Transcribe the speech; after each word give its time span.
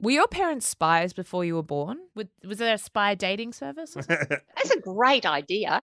Were 0.00 0.12
your 0.12 0.28
parents 0.28 0.68
spies 0.68 1.12
before 1.12 1.44
you 1.44 1.56
were 1.56 1.62
born? 1.64 1.98
Was, 2.14 2.26
was 2.44 2.58
there 2.58 2.72
a 2.72 2.78
spy 2.78 3.16
dating 3.16 3.52
service? 3.52 3.94
That's 4.08 4.70
a 4.70 4.78
great 4.78 5.26
idea. 5.26 5.80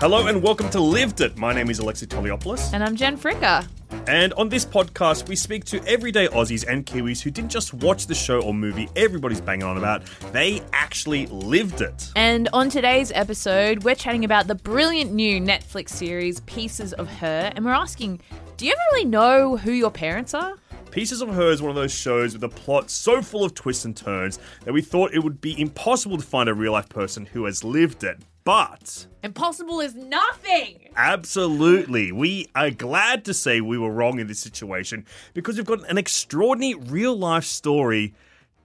Hello 0.00 0.26
and 0.26 0.42
welcome 0.42 0.70
to 0.70 0.80
Lived 0.80 1.20
It. 1.20 1.36
My 1.36 1.52
name 1.52 1.68
is 1.68 1.80
Alexei 1.80 2.06
Toliopoulos. 2.06 2.72
and 2.72 2.82
I'm 2.82 2.96
Gen 2.96 3.18
Fricker. 3.18 3.68
And 4.08 4.32
on 4.32 4.48
this 4.48 4.64
podcast, 4.64 5.28
we 5.28 5.36
speak 5.36 5.66
to 5.66 5.84
everyday 5.86 6.28
Aussies 6.28 6.64
and 6.66 6.86
Kiwis 6.86 7.20
who 7.20 7.30
didn't 7.30 7.50
just 7.50 7.74
watch 7.74 8.06
the 8.06 8.14
show 8.14 8.40
or 8.40 8.54
movie 8.54 8.88
everybody's 8.96 9.42
banging 9.42 9.64
on 9.64 9.76
about, 9.76 10.02
they 10.32 10.62
actually 10.72 11.26
lived 11.26 11.82
it. 11.82 12.08
And 12.16 12.48
on 12.54 12.70
today's 12.70 13.12
episode, 13.12 13.84
we're 13.84 13.94
chatting 13.94 14.24
about 14.24 14.46
the 14.46 14.54
brilliant 14.54 15.12
new 15.12 15.42
Netflix 15.42 15.90
series 15.90 16.40
Pieces 16.40 16.94
of 16.94 17.06
Her, 17.06 17.52
and 17.54 17.66
we're 17.66 17.72
asking, 17.72 18.22
do 18.56 18.64
you 18.64 18.72
ever 18.72 18.80
really 18.92 19.04
know 19.04 19.58
who 19.58 19.72
your 19.72 19.90
parents 19.90 20.32
are? 20.32 20.54
Pieces 20.90 21.20
of 21.22 21.32
Her 21.32 21.52
is 21.52 21.62
one 21.62 21.70
of 21.70 21.76
those 21.76 21.94
shows 21.94 22.32
with 22.32 22.42
a 22.42 22.48
plot 22.48 22.90
so 22.90 23.22
full 23.22 23.44
of 23.44 23.54
twists 23.54 23.84
and 23.84 23.96
turns 23.96 24.40
that 24.64 24.74
we 24.74 24.82
thought 24.82 25.14
it 25.14 25.22
would 25.22 25.40
be 25.40 25.58
impossible 25.60 26.16
to 26.16 26.24
find 26.24 26.48
a 26.48 26.54
real 26.54 26.72
life 26.72 26.88
person 26.88 27.26
who 27.26 27.44
has 27.44 27.62
lived 27.62 28.02
it. 28.02 28.18
But 28.42 29.06
Impossible 29.22 29.80
is 29.80 29.94
nothing. 29.94 30.88
Absolutely. 30.96 32.10
We 32.10 32.48
are 32.56 32.70
glad 32.70 33.24
to 33.26 33.34
say 33.34 33.60
we 33.60 33.78
were 33.78 33.92
wrong 33.92 34.18
in 34.18 34.26
this 34.26 34.40
situation 34.40 35.06
because 35.32 35.56
we've 35.56 35.66
got 35.66 35.88
an 35.88 35.98
extraordinary 35.98 36.74
real 36.74 37.16
life 37.16 37.44
story 37.44 38.14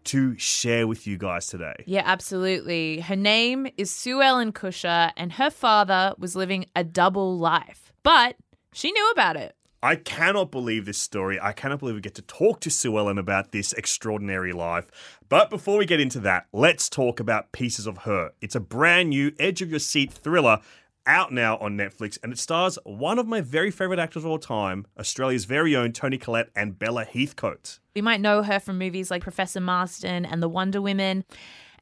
to 0.05 0.35
share 0.39 0.87
with 0.87 1.05
you 1.05 1.17
guys 1.17 1.45
today. 1.47 1.75
Yeah, 1.85 2.03
absolutely. 2.05 3.01
Her 3.01 3.15
name 3.15 3.67
is 3.77 3.93
Sue 3.93 4.21
Ellen 4.21 4.51
Kusher, 4.51 5.11
and 5.17 5.33
her 5.33 5.49
father 5.49 6.15
was 6.17 6.35
living 6.35 6.65
a 6.75 6.83
double 6.83 7.37
life, 7.37 7.91
but 8.01 8.35
she 8.73 8.91
knew 8.91 9.11
about 9.11 9.35
it. 9.35 9.55
I 9.83 9.95
cannot 9.95 10.51
believe 10.51 10.85
this 10.85 10.97
story. 10.97 11.39
I 11.39 11.51
cannot 11.53 11.79
believe 11.79 11.95
we 11.95 12.01
get 12.01 12.15
to 12.15 12.21
talk 12.23 12.59
to 12.61 12.71
Sue 12.71 12.97
Ellen 12.97 13.17
about 13.17 13.51
this 13.51 13.73
extraordinary 13.73 14.51
life. 14.51 14.89
But 15.29 15.49
before 15.49 15.77
we 15.77 15.85
get 15.85 15.99
into 15.99 16.19
that, 16.21 16.47
let's 16.51 16.89
talk 16.89 17.19
about 17.19 17.51
Pieces 17.51 17.85
of 17.85 17.99
Her. 17.99 18.31
It's 18.41 18.55
a 18.55 18.59
brand 18.59 19.09
new 19.09 19.31
edge 19.39 19.61
of 19.61 19.69
your 19.69 19.79
seat 19.79 20.11
thriller 20.11 20.59
out 21.07 21.31
now 21.31 21.57
on 21.57 21.77
Netflix, 21.77 22.17
and 22.23 22.33
it 22.33 22.39
stars 22.39 22.79
one 22.83 23.19
of 23.19 23.27
my 23.27 23.41
very 23.41 23.71
favorite 23.71 23.99
actors 23.99 24.23
of 24.23 24.31
all 24.31 24.39
time, 24.39 24.87
Australia's 24.99 25.45
very 25.45 25.75
own 25.75 25.91
Toni 25.91 26.17
Collette 26.17 26.49
and 26.55 26.79
Bella 26.79 27.05
Heathcote. 27.05 27.79
We 27.95 28.01
might 28.01 28.21
know 28.21 28.41
her 28.41 28.59
from 28.59 28.77
movies 28.77 29.11
like 29.11 29.21
Professor 29.21 29.61
Marston 29.61 30.25
and 30.25 30.41
The 30.41 30.49
Wonder 30.49 30.81
Women. 30.81 31.23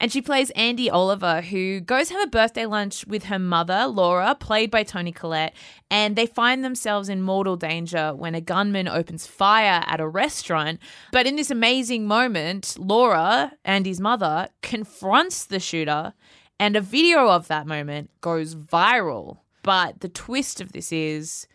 And 0.04 0.12
she 0.12 0.22
plays 0.22 0.50
Andy 0.50 0.90
Oliver, 0.90 1.40
who 1.40 1.80
goes 1.80 2.10
have 2.10 2.22
a 2.22 2.30
birthday 2.30 2.66
lunch 2.66 3.08
with 3.08 3.24
her 3.24 3.40
mother, 3.40 3.88
Laura, 3.88 4.36
played 4.36 4.70
by 4.70 4.84
Toni 4.84 5.14
Collette, 5.14 5.54
and 5.90 6.18
they 6.18 6.26
find 6.26 6.62
themselves 6.62 7.08
in 7.08 7.22
mortal 7.22 7.56
danger 7.56 8.14
when 8.14 8.36
a 8.36 8.42
gunman 8.42 8.90
opens 8.90 9.26
fire 9.26 9.82
at 9.88 10.02
a 10.02 10.08
restaurant. 10.10 10.82
But 11.14 11.26
in 11.26 11.38
this 11.38 11.50
amazing 11.50 12.06
moment, 12.06 12.76
Laura, 12.78 13.54
Andy's 13.64 14.02
mother, 14.02 14.50
confronts 14.62 15.46
the 15.46 15.62
shooter, 15.62 16.14
and 16.60 16.76
a 16.76 16.82
video 16.82 17.30
of 17.30 17.48
that 17.48 17.66
moment 17.66 18.10
goes 18.20 18.56
viral. 18.56 19.38
But 19.62 20.02
the 20.02 20.10
twist 20.10 20.60
of 20.60 20.74
this 20.74 20.92
is 20.92 21.48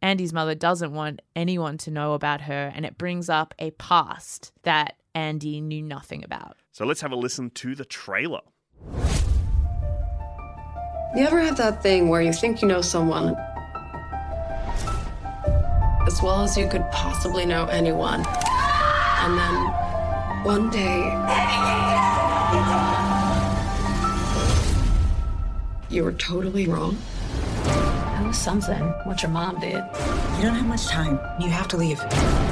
Andy's 0.00 0.32
mother 0.32 0.54
doesn't 0.54 0.94
want 0.94 1.20
anyone 1.36 1.76
to 1.76 1.90
know 1.90 2.14
about 2.14 2.40
her, 2.40 2.72
and 2.74 2.86
it 2.86 2.96
brings 2.96 3.28
up 3.28 3.52
a 3.58 3.72
past 3.72 4.52
that 4.62 4.96
Andy 5.14 5.60
knew 5.60 5.82
nothing 5.82 6.24
about. 6.24 6.56
So 6.72 6.84
let's 6.84 7.00
have 7.00 7.12
a 7.12 7.16
listen 7.16 7.50
to 7.50 7.74
the 7.74 7.84
trailer. 7.84 8.40
You 11.16 11.26
ever 11.26 11.40
have 11.40 11.56
that 11.56 11.82
thing 11.82 12.08
where 12.08 12.22
you 12.22 12.32
think 12.32 12.62
you 12.62 12.68
know 12.68 12.80
someone 12.80 13.36
as 16.06 16.22
well 16.22 16.42
as 16.42 16.56
you 16.56 16.68
could 16.68 16.88
possibly 16.92 17.44
know 17.44 17.66
anyone, 17.66 18.24
and 18.26 19.38
then 19.38 19.54
one 20.44 20.70
day 20.70 21.10
you 25.90 26.04
were 26.04 26.12
totally 26.12 26.66
wrong? 26.66 26.96
That 28.30 28.36
was 28.36 28.44
something, 28.44 28.82
what 29.02 29.22
your 29.22 29.30
mom 29.32 29.58
did. 29.58 29.82
You 30.36 30.42
don't 30.42 30.54
have 30.54 30.66
much 30.66 30.86
time. 30.86 31.18
You 31.40 31.48
have 31.48 31.66
to 31.66 31.76
leave. 31.76 31.98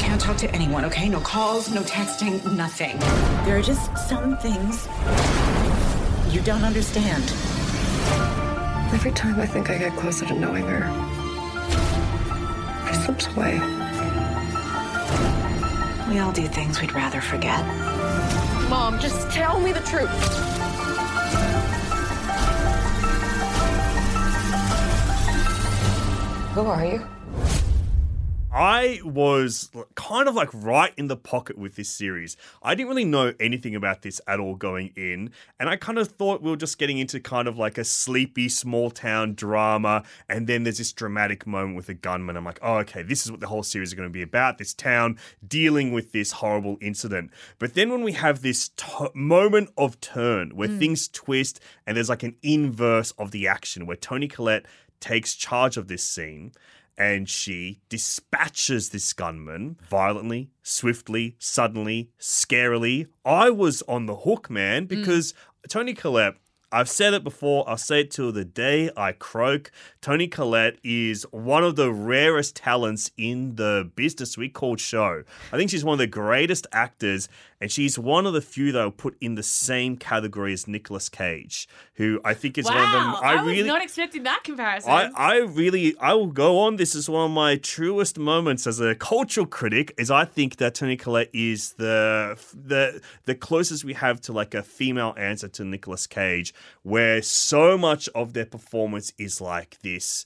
Can't 0.00 0.20
talk 0.20 0.36
to 0.38 0.50
anyone, 0.52 0.84
okay? 0.86 1.08
No 1.08 1.20
calls, 1.20 1.70
no 1.70 1.82
texting, 1.82 2.44
nothing. 2.56 2.98
There 3.44 3.56
are 3.56 3.62
just 3.62 3.96
some 3.96 4.36
things 4.38 4.88
you 6.34 6.40
don't 6.40 6.64
understand. 6.64 7.22
Every 8.92 9.12
time 9.12 9.38
I 9.38 9.46
think 9.46 9.70
I 9.70 9.78
get 9.78 9.92
closer 9.96 10.26
to 10.26 10.34
knowing 10.34 10.64
her, 10.66 10.82
she 12.88 12.94
slips 12.94 13.28
away. 13.28 13.60
We 16.12 16.18
all 16.18 16.32
do 16.32 16.48
things 16.48 16.80
we'd 16.80 16.92
rather 16.92 17.20
forget. 17.20 17.64
Mom, 18.68 18.98
just 18.98 19.30
tell 19.30 19.60
me 19.60 19.70
the 19.70 19.82
truth. 19.82 20.67
Who 26.58 26.66
are 26.66 26.84
you? 26.84 27.06
I 28.52 29.00
was 29.04 29.70
kind 29.94 30.28
of 30.28 30.34
like 30.34 30.48
right 30.52 30.92
in 30.96 31.06
the 31.06 31.16
pocket 31.16 31.56
with 31.56 31.76
this 31.76 31.88
series. 31.88 32.36
I 32.64 32.74
didn't 32.74 32.88
really 32.88 33.04
know 33.04 33.32
anything 33.38 33.76
about 33.76 34.02
this 34.02 34.20
at 34.26 34.40
all 34.40 34.56
going 34.56 34.90
in, 34.96 35.30
and 35.60 35.68
I 35.68 35.76
kind 35.76 35.98
of 35.98 36.08
thought 36.08 36.42
we 36.42 36.50
were 36.50 36.56
just 36.56 36.76
getting 36.76 36.98
into 36.98 37.20
kind 37.20 37.46
of 37.46 37.58
like 37.58 37.78
a 37.78 37.84
sleepy 37.84 38.48
small 38.48 38.90
town 38.90 39.34
drama, 39.34 40.02
and 40.28 40.48
then 40.48 40.64
there's 40.64 40.78
this 40.78 40.92
dramatic 40.92 41.46
moment 41.46 41.76
with 41.76 41.88
a 41.90 41.94
gunman. 41.94 42.36
I'm 42.36 42.44
like, 42.44 42.58
oh, 42.60 42.78
okay, 42.78 43.02
this 43.02 43.24
is 43.24 43.30
what 43.30 43.38
the 43.38 43.46
whole 43.46 43.62
series 43.62 43.90
is 43.90 43.94
going 43.94 44.08
to 44.08 44.12
be 44.12 44.22
about 44.22 44.58
this 44.58 44.74
town 44.74 45.16
dealing 45.46 45.92
with 45.92 46.10
this 46.10 46.32
horrible 46.32 46.76
incident. 46.80 47.30
But 47.60 47.74
then 47.74 47.88
when 47.88 48.02
we 48.02 48.14
have 48.14 48.42
this 48.42 48.70
t- 48.70 49.10
moment 49.14 49.70
of 49.78 50.00
turn 50.00 50.56
where 50.56 50.68
mm. 50.68 50.78
things 50.80 51.06
twist, 51.06 51.60
and 51.86 51.96
there's 51.96 52.08
like 52.08 52.24
an 52.24 52.34
inverse 52.42 53.12
of 53.12 53.30
the 53.30 53.46
action 53.46 53.86
where 53.86 53.96
Toni 53.96 54.26
Collette 54.26 54.66
takes 55.00 55.34
charge 55.34 55.76
of 55.76 55.88
this 55.88 56.04
scene 56.04 56.52
and 56.98 57.28
she 57.28 57.80
dispatches 57.88 58.90
this 58.90 59.12
gunman 59.12 59.78
violently, 59.88 60.50
swiftly, 60.62 61.36
suddenly, 61.38 62.10
scarily. 62.18 63.06
I 63.24 63.50
was 63.50 63.82
on 63.82 64.06
the 64.06 64.16
hook, 64.16 64.50
man, 64.50 64.84
mm. 64.84 64.88
because 64.88 65.32
Toni 65.68 65.94
Collette. 65.94 66.34
I've 66.70 66.90
said 66.90 67.14
it 67.14 67.24
before, 67.24 67.66
I'll 67.66 67.78
say 67.78 68.02
it 68.02 68.10
till 68.10 68.30
the 68.30 68.44
day 68.44 68.90
I 68.94 69.12
croak. 69.12 69.70
Toni 70.02 70.28
Collette 70.28 70.76
is 70.84 71.22
one 71.30 71.64
of 71.64 71.76
the 71.76 71.90
rarest 71.90 72.56
talents 72.56 73.10
in 73.16 73.56
the 73.56 73.90
business 73.96 74.36
we 74.36 74.50
call 74.50 74.76
show. 74.76 75.22
I 75.50 75.56
think 75.56 75.70
she's 75.70 75.82
one 75.82 75.94
of 75.94 75.98
the 75.98 76.06
greatest 76.06 76.66
actors, 76.70 77.26
and 77.60 77.70
she's 77.72 77.98
one 77.98 78.26
of 78.26 78.32
the 78.32 78.40
few 78.40 78.70
that 78.72 78.80
I'll 78.80 78.90
put 78.90 79.16
in 79.20 79.34
the 79.34 79.42
same 79.42 79.96
category 79.96 80.52
as 80.52 80.68
Nicolas 80.68 81.08
Cage, 81.08 81.68
who 81.94 82.20
I 82.24 82.34
think 82.34 82.56
is 82.56 82.66
one 82.66 82.76
of 82.76 82.92
them. 82.92 83.12
Wow, 83.12 83.20
I, 83.22 83.36
was 83.36 83.46
really 83.46 83.68
not 83.68 83.82
expecting 83.82 84.22
that 84.24 84.44
comparison. 84.44 84.90
I, 84.90 85.10
I 85.16 85.38
really 85.38 85.96
I 85.98 86.14
will 86.14 86.28
go 86.28 86.60
on. 86.60 86.76
This 86.76 86.94
is 86.94 87.08
one 87.08 87.26
of 87.26 87.30
my 87.32 87.56
truest 87.56 88.18
moments 88.18 88.66
as 88.66 88.80
a 88.80 88.94
cultural 88.94 89.46
critic. 89.46 89.92
Is 89.98 90.10
I 90.10 90.24
think 90.24 90.56
that 90.56 90.76
Toni 90.76 90.96
Collette 90.96 91.30
is 91.32 91.72
the 91.72 92.38
the 92.54 93.00
the 93.24 93.34
closest 93.34 93.84
we 93.84 93.94
have 93.94 94.20
to 94.22 94.32
like 94.32 94.54
a 94.54 94.62
female 94.62 95.14
answer 95.16 95.48
to 95.48 95.64
Nicolas 95.64 96.06
Cage, 96.06 96.54
where 96.82 97.22
so 97.22 97.76
much 97.76 98.08
of 98.14 98.34
their 98.34 98.46
performance 98.46 99.12
is 99.18 99.40
like 99.40 99.78
this 99.82 100.24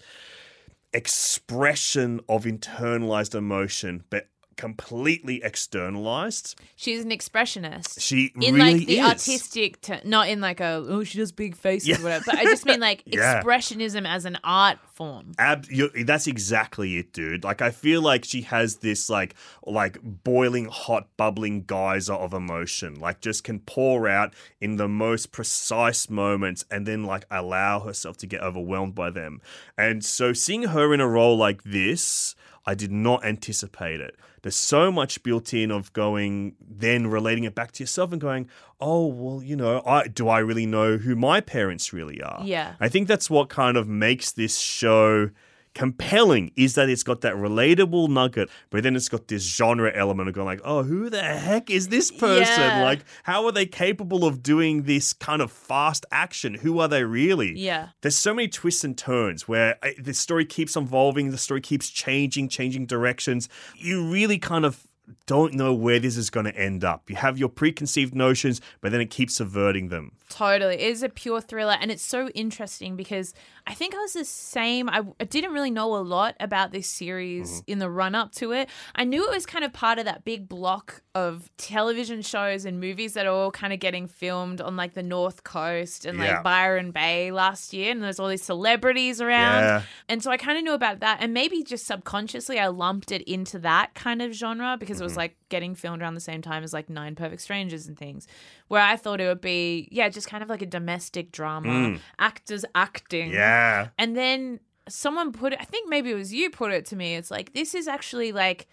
expression 0.92 2.20
of 2.28 2.44
internalized 2.44 3.34
emotion, 3.34 4.04
but 4.10 4.28
completely 4.62 5.42
externalized. 5.42 6.54
She's 6.76 7.02
an 7.04 7.10
expressionist. 7.10 8.00
She 8.00 8.32
in 8.40 8.54
really 8.54 8.78
like 8.78 8.86
the 8.86 8.98
is. 9.00 9.04
artistic, 9.08 9.80
ter- 9.80 10.00
not 10.04 10.28
in 10.28 10.40
like 10.40 10.60
a 10.60 10.84
oh 10.88 11.02
she 11.02 11.18
does 11.18 11.32
big 11.32 11.56
faces 11.56 11.88
Yeah. 11.88 11.98
or 11.98 12.04
whatever. 12.04 12.24
But 12.26 12.38
I 12.38 12.44
just 12.44 12.64
mean 12.64 12.78
like 12.78 13.02
Yeah. 13.06 13.42
expressionism 13.42 14.06
as 14.06 14.24
an 14.24 14.38
art 14.44 14.78
form. 15.02 15.32
Ab- 15.38 15.66
that's 16.04 16.26
exactly 16.26 16.98
it, 16.98 17.12
dude. 17.12 17.44
Like 17.44 17.62
I 17.62 17.70
feel 17.70 18.02
like 18.02 18.24
she 18.24 18.42
has 18.42 18.76
this 18.76 19.10
like 19.10 19.34
like 19.66 19.98
boiling 20.02 20.66
hot, 20.66 21.08
bubbling 21.16 21.62
geyser 21.62 22.14
of 22.14 22.32
emotion. 22.32 22.94
Like 23.00 23.20
just 23.20 23.44
can 23.44 23.60
pour 23.60 24.08
out 24.08 24.32
in 24.60 24.76
the 24.76 24.88
most 24.88 25.32
precise 25.32 26.08
moments, 26.08 26.64
and 26.70 26.86
then 26.86 27.04
like 27.04 27.24
allow 27.30 27.80
herself 27.80 28.16
to 28.18 28.26
get 28.26 28.42
overwhelmed 28.42 28.94
by 28.94 29.10
them. 29.10 29.40
And 29.76 30.04
so 30.04 30.32
seeing 30.32 30.64
her 30.64 30.94
in 30.94 31.00
a 31.00 31.08
role 31.08 31.36
like 31.36 31.62
this. 31.64 32.34
I 32.64 32.76
did 32.76 32.92
not 32.92 33.24
anticipate 33.24 34.00
it. 34.00 34.14
There's 34.42 34.54
so 34.54 34.92
much 34.92 35.24
built 35.24 35.52
in 35.52 35.72
of 35.72 35.92
going, 35.92 36.54
then 36.60 37.08
relating 37.08 37.42
it 37.42 37.56
back 37.56 37.72
to 37.72 37.82
yourself 37.82 38.12
and 38.12 38.20
going, 38.20 38.48
oh, 38.82 39.06
well, 39.06 39.42
you 39.42 39.56
know, 39.56 39.82
I 39.86 40.08
do 40.08 40.28
I 40.28 40.40
really 40.40 40.66
know 40.66 40.98
who 40.98 41.14
my 41.14 41.40
parents 41.40 41.92
really 41.92 42.20
are? 42.20 42.42
Yeah. 42.44 42.74
I 42.80 42.88
think 42.88 43.08
that's 43.08 43.30
what 43.30 43.48
kind 43.48 43.76
of 43.76 43.88
makes 43.88 44.32
this 44.32 44.58
show 44.58 45.30
compelling 45.74 46.52
is 46.56 46.74
that 46.74 46.90
it's 46.90 47.02
got 47.02 47.22
that 47.22 47.34
relatable 47.34 48.08
nugget, 48.08 48.50
but 48.70 48.82
then 48.82 48.94
it's 48.94 49.08
got 49.08 49.28
this 49.28 49.42
genre 49.42 49.90
element 49.94 50.28
of 50.28 50.34
going 50.34 50.44
like, 50.44 50.60
oh, 50.64 50.82
who 50.82 51.08
the 51.08 51.22
heck 51.22 51.70
is 51.70 51.88
this 51.88 52.10
person? 52.10 52.60
Yeah. 52.60 52.82
Like, 52.82 53.04
how 53.22 53.46
are 53.46 53.52
they 53.52 53.66
capable 53.66 54.26
of 54.26 54.42
doing 54.42 54.82
this 54.82 55.12
kind 55.12 55.40
of 55.40 55.50
fast 55.50 56.04
action? 56.10 56.54
Who 56.54 56.78
are 56.80 56.88
they 56.88 57.04
really? 57.04 57.58
Yeah. 57.58 57.88
There's 58.02 58.16
so 58.16 58.34
many 58.34 58.48
twists 58.48 58.84
and 58.84 58.98
turns 58.98 59.48
where 59.48 59.78
uh, 59.82 59.90
the 59.98 60.12
story 60.12 60.44
keeps 60.44 60.76
evolving, 60.76 61.30
the 61.30 61.38
story 61.38 61.60
keeps 61.60 61.88
changing, 61.88 62.48
changing 62.48 62.86
directions. 62.86 63.48
You 63.76 64.10
really 64.10 64.38
kind 64.38 64.66
of 64.66 64.86
don't 65.26 65.54
know 65.54 65.74
where 65.74 65.98
this 65.98 66.16
is 66.16 66.30
going 66.30 66.46
to 66.46 66.56
end 66.56 66.84
up. 66.84 67.08
You 67.08 67.16
have 67.16 67.38
your 67.38 67.48
preconceived 67.48 68.14
notions, 68.14 68.60
but 68.80 68.92
then 68.92 69.00
it 69.00 69.10
keeps 69.10 69.36
subverting 69.36 69.88
them. 69.88 70.12
Totally. 70.28 70.76
It 70.76 70.90
is 70.90 71.02
a 71.02 71.08
pure 71.08 71.40
thriller. 71.40 71.76
And 71.78 71.90
it's 71.90 72.02
so 72.04 72.28
interesting 72.28 72.96
because 72.96 73.34
I 73.66 73.74
think 73.74 73.94
I 73.94 73.98
was 73.98 74.14
the 74.14 74.24
same. 74.24 74.88
I, 74.88 75.02
I 75.20 75.24
didn't 75.24 75.52
really 75.52 75.70
know 75.70 75.94
a 75.94 75.98
lot 75.98 76.36
about 76.40 76.72
this 76.72 76.88
series 76.88 77.50
mm-hmm. 77.50 77.72
in 77.72 77.78
the 77.80 77.90
run 77.90 78.14
up 78.14 78.32
to 78.36 78.52
it. 78.52 78.68
I 78.94 79.04
knew 79.04 79.28
it 79.28 79.34
was 79.34 79.44
kind 79.44 79.64
of 79.64 79.72
part 79.72 79.98
of 79.98 80.06
that 80.06 80.24
big 80.24 80.48
block 80.48 81.02
of 81.14 81.50
television 81.58 82.22
shows 82.22 82.64
and 82.64 82.80
movies 82.80 83.12
that 83.12 83.26
are 83.26 83.34
all 83.34 83.50
kind 83.50 83.72
of 83.72 83.78
getting 83.78 84.06
filmed 84.06 84.60
on 84.62 84.74
like 84.76 84.94
the 84.94 85.02
North 85.02 85.44
Coast 85.44 86.06
and 86.06 86.18
Yeah. 86.18 86.36
like 86.36 86.42
Byron 86.44 86.92
Bay 86.92 87.30
last 87.30 87.72
year. 87.74 87.92
And 87.92 88.02
there's 88.02 88.18
all 88.18 88.28
these 88.28 88.42
celebrities 88.42 89.20
around. 89.20 89.62
Yeah. 89.64 89.82
And 90.08 90.22
so 90.22 90.30
I 90.30 90.38
kind 90.38 90.56
of 90.56 90.64
knew 90.64 90.72
about 90.72 91.00
that. 91.00 91.18
And 91.20 91.34
maybe 91.34 91.62
just 91.62 91.86
subconsciously, 91.86 92.58
I 92.58 92.68
lumped 92.68 93.12
it 93.12 93.22
into 93.22 93.58
that 93.60 93.94
kind 93.94 94.22
of 94.22 94.32
genre 94.32 94.76
because 94.80 94.91
it 95.00 95.04
was 95.04 95.12
mm-hmm. 95.12 95.20
like 95.20 95.36
getting 95.48 95.74
filmed 95.74 96.02
around 96.02 96.14
the 96.14 96.20
same 96.20 96.42
time 96.42 96.62
as 96.62 96.72
like 96.72 96.90
Nine 96.90 97.14
Perfect 97.14 97.42
Strangers 97.42 97.86
and 97.86 97.98
things, 97.98 98.26
where 98.68 98.82
I 98.82 98.96
thought 98.96 99.20
it 99.20 99.26
would 99.26 99.40
be, 99.40 99.88
yeah, 99.90 100.08
just 100.08 100.28
kind 100.28 100.42
of 100.42 100.48
like 100.48 100.62
a 100.62 100.66
domestic 100.66 101.32
drama, 101.32 101.68
mm. 101.68 102.00
actors 102.18 102.64
acting. 102.74 103.30
Yeah. 103.30 103.88
And 103.98 104.16
then 104.16 104.60
someone 104.88 105.32
put 105.32 105.52
it, 105.52 105.60
I 105.60 105.64
think 105.64 105.88
maybe 105.88 106.10
it 106.10 106.14
was 106.14 106.32
you 106.32 106.50
put 106.50 106.72
it 106.72 106.86
to 106.86 106.96
me. 106.96 107.14
It's 107.14 107.30
like, 107.30 107.52
this 107.52 107.74
is 107.74 107.88
actually 107.88 108.32
like 108.32 108.66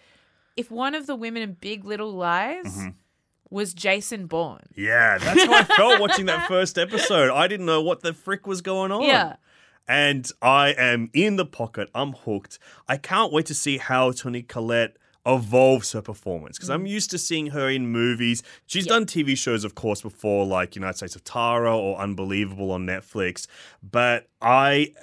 if 0.56 0.70
one 0.70 0.94
of 0.94 1.06
the 1.06 1.16
women 1.16 1.42
in 1.42 1.52
Big 1.54 1.84
Little 1.84 2.12
Lies 2.12 2.66
mm-hmm. 2.66 2.88
was 3.48 3.72
Jason 3.72 4.26
Bourne. 4.26 4.66
Yeah, 4.74 5.18
that's 5.18 5.44
how 5.44 5.54
I 5.54 5.64
felt 5.64 6.00
watching 6.00 6.26
that 6.26 6.48
first 6.48 6.78
episode. 6.78 7.30
I 7.30 7.48
didn't 7.48 7.66
know 7.66 7.82
what 7.82 8.02
the 8.02 8.12
frick 8.12 8.46
was 8.46 8.60
going 8.60 8.92
on. 8.92 9.02
Yeah. 9.02 9.36
And 9.88 10.30
I 10.40 10.68
am 10.68 11.10
in 11.12 11.34
the 11.34 11.46
pocket. 11.46 11.88
I'm 11.94 12.12
hooked. 12.12 12.58
I 12.86 12.96
can't 12.96 13.32
wait 13.32 13.46
to 13.46 13.54
see 13.54 13.78
how 13.78 14.12
Toni 14.12 14.42
Collette 14.42 14.96
evolves 15.26 15.92
her 15.92 16.02
performance 16.02 16.56
because 16.56 16.70
I'm 16.70 16.84
mm. 16.84 16.90
used 16.90 17.10
to 17.10 17.18
seeing 17.18 17.48
her 17.48 17.68
in 17.68 17.88
movies. 17.88 18.42
She's 18.66 18.86
done 18.86 19.06
TV 19.06 19.36
shows, 19.36 19.64
of 19.64 19.74
course, 19.74 20.02
before, 20.02 20.46
like 20.46 20.74
United 20.74 20.96
States 20.96 21.16
of 21.16 21.24
Tara 21.24 21.76
or 21.76 21.98
Unbelievable 21.98 22.70
on 22.72 22.86
Netflix. 22.86 23.46
But 23.82 24.28
I. 24.40 24.94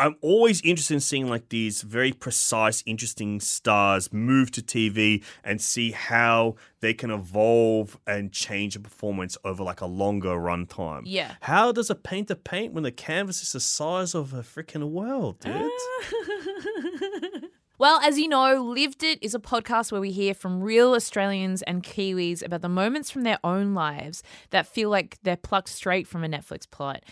I'm 0.00 0.14
always 0.20 0.60
interested 0.60 0.94
in 0.94 1.00
seeing 1.00 1.28
like 1.28 1.48
these 1.48 1.82
very 1.82 2.12
precise, 2.12 2.84
interesting 2.86 3.40
stars 3.40 4.12
move 4.12 4.52
to 4.52 4.62
TV 4.62 5.24
and 5.42 5.60
see 5.60 5.90
how 5.90 6.54
they 6.78 6.94
can 6.94 7.10
evolve 7.10 7.98
and 8.06 8.30
change 8.30 8.76
a 8.76 8.78
performance 8.78 9.36
over 9.44 9.64
like 9.64 9.80
a 9.80 9.86
longer 9.86 10.36
runtime. 10.36 11.02
Yeah. 11.04 11.34
How 11.40 11.72
does 11.72 11.90
a 11.90 11.96
painter 11.96 12.36
paint 12.36 12.74
when 12.74 12.84
the 12.84 12.92
canvas 12.92 13.42
is 13.42 13.50
the 13.50 13.58
size 13.58 14.14
of 14.14 14.32
a 14.32 14.42
freaking 14.42 14.90
world, 14.90 15.40
dude? 15.40 15.52
Ah. 15.52 15.70
Well, 17.80 18.00
as 18.00 18.18
you 18.18 18.26
know, 18.26 18.60
Lived 18.60 19.04
It 19.04 19.22
is 19.22 19.36
a 19.36 19.38
podcast 19.38 19.92
where 19.92 20.00
we 20.00 20.10
hear 20.10 20.34
from 20.34 20.60
real 20.60 20.94
Australians 20.94 21.62
and 21.62 21.84
Kiwis 21.84 22.44
about 22.44 22.60
the 22.60 22.68
moments 22.68 23.08
from 23.08 23.22
their 23.22 23.38
own 23.44 23.72
lives 23.72 24.24
that 24.50 24.66
feel 24.66 24.90
like 24.90 25.16
they're 25.22 25.36
plucked 25.36 25.68
straight 25.68 26.08
from 26.08 26.24
a 26.24 26.28
Netflix 26.28 26.68
plot. 26.68 27.04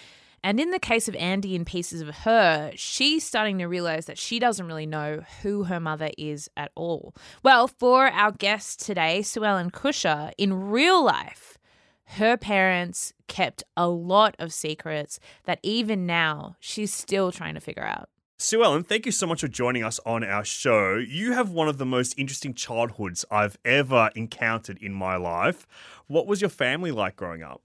And 0.43 0.59
in 0.59 0.73
the 0.73 0.81
case 0.81 1.07
of 1.07 1.15
Andy 1.15 1.55
and 1.55 1.65
Pieces 1.65 2.01
of 2.01 2.09
Her, 2.09 2.73
she's 2.75 3.23
starting 3.23 3.59
to 3.59 3.67
realize 3.67 4.07
that 4.07 4.19
she 4.19 4.41
doesn't 4.41 4.67
really 4.67 4.87
know 4.87 5.23
who 5.43 5.63
her 5.63 5.79
mother 5.79 6.11
is 6.19 6.51
at 6.57 6.73
all. 6.75 7.15
Well, 7.45 7.69
for 7.69 8.09
our 8.09 8.33
guest 8.33 8.85
today, 8.85 9.23
Sue 9.23 9.45
Ellen 9.45 9.71
Kusher, 9.71 10.33
in 10.37 10.69
real 10.69 11.05
life, 11.05 11.59
her 12.07 12.37
parents 12.37 13.13
kept 13.29 13.63
a 13.77 13.87
lot 13.87 14.35
of 14.41 14.53
secrets 14.53 15.21
that 15.45 15.61
even 15.63 16.07
now 16.07 16.57
she's 16.59 16.93
still 16.93 17.31
trying 17.31 17.55
to 17.55 17.61
figure 17.61 17.87
out. 17.87 18.09
Sue 18.39 18.63
Ellen, 18.63 18.85
thank 18.85 19.07
you 19.07 19.13
so 19.13 19.27
much 19.27 19.41
for 19.41 19.49
joining 19.49 19.83
us 19.83 19.99
on 20.05 20.23
our 20.23 20.45
show. 20.45 20.97
You 20.97 21.33
have 21.33 21.51
one 21.51 21.69
of 21.69 21.79
the 21.79 21.87
most 21.87 22.19
interesting 22.19 22.53
childhoods 22.53 23.25
I've 23.31 23.57
ever 23.65 24.11
encountered 24.15 24.77
in 24.83 24.93
my 24.93 25.17
life. 25.17 25.67
What 26.07 26.27
was 26.27 26.43
your 26.43 26.51
family 26.51 26.91
like 26.91 27.17
growing 27.17 27.43
up? 27.43 27.63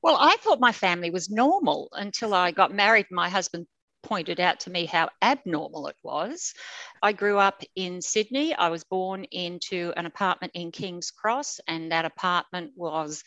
Well, 0.00 0.16
I 0.16 0.36
thought 0.40 0.60
my 0.60 0.70
family 0.70 1.10
was 1.10 1.28
normal 1.28 1.88
until 1.92 2.34
I 2.34 2.52
got 2.52 2.72
married. 2.72 3.06
My 3.10 3.28
husband 3.28 3.66
pointed 4.04 4.38
out 4.38 4.60
to 4.60 4.70
me 4.70 4.86
how 4.86 5.10
abnormal 5.22 5.88
it 5.88 5.96
was. 6.04 6.54
I 7.02 7.12
grew 7.12 7.38
up 7.38 7.64
in 7.74 8.00
Sydney. 8.00 8.54
I 8.54 8.68
was 8.68 8.84
born 8.84 9.24
into 9.24 9.92
an 9.96 10.06
apartment 10.06 10.52
in 10.54 10.70
King's 10.70 11.10
Cross, 11.10 11.58
and 11.66 11.90
that 11.90 12.04
apartment 12.04 12.70
was 12.76 13.24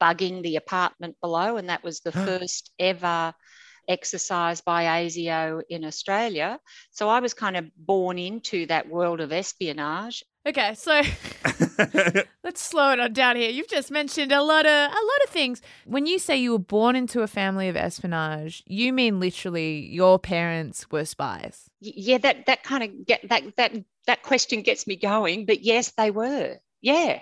bugging 0.00 0.40
the 0.44 0.54
apartment 0.54 1.16
below, 1.20 1.56
and 1.56 1.68
that 1.68 1.82
was 1.82 1.98
the 1.98 2.12
first 2.12 2.70
ever 2.78 3.34
exercise 3.88 4.60
by 4.60 4.84
ASIO 4.84 5.62
in 5.68 5.84
Australia. 5.84 6.58
So 6.90 7.08
I 7.08 7.20
was 7.20 7.34
kind 7.34 7.56
of 7.56 7.70
born 7.76 8.18
into 8.18 8.66
that 8.66 8.88
world 8.88 9.20
of 9.20 9.32
espionage. 9.32 10.24
Okay, 10.46 10.74
so 10.74 10.90
let's 12.44 12.62
slow 12.62 12.92
it 12.92 13.00
on 13.00 13.14
down 13.14 13.36
here. 13.36 13.50
You've 13.50 13.68
just 13.68 13.90
mentioned 13.90 14.30
a 14.30 14.42
lot 14.42 14.66
of 14.66 14.90
a 14.90 14.94
lot 14.94 15.24
of 15.24 15.30
things. 15.30 15.62
When 15.86 16.06
you 16.06 16.18
say 16.18 16.36
you 16.36 16.52
were 16.52 16.58
born 16.58 16.96
into 16.96 17.22
a 17.22 17.26
family 17.26 17.68
of 17.68 17.76
espionage, 17.76 18.62
you 18.66 18.92
mean 18.92 19.20
literally 19.20 19.86
your 19.86 20.18
parents 20.18 20.90
were 20.90 21.06
spies. 21.06 21.70
Yeah 21.80 22.18
that 22.18 22.46
that 22.46 22.62
kind 22.62 22.84
of 22.84 23.06
get 23.06 23.26
that 23.30 23.56
that 23.56 23.72
that 24.06 24.22
question 24.22 24.60
gets 24.60 24.86
me 24.86 24.96
going 24.96 25.46
but 25.46 25.62
yes 25.62 25.92
they 25.96 26.10
were 26.10 26.56
yeah 26.82 27.20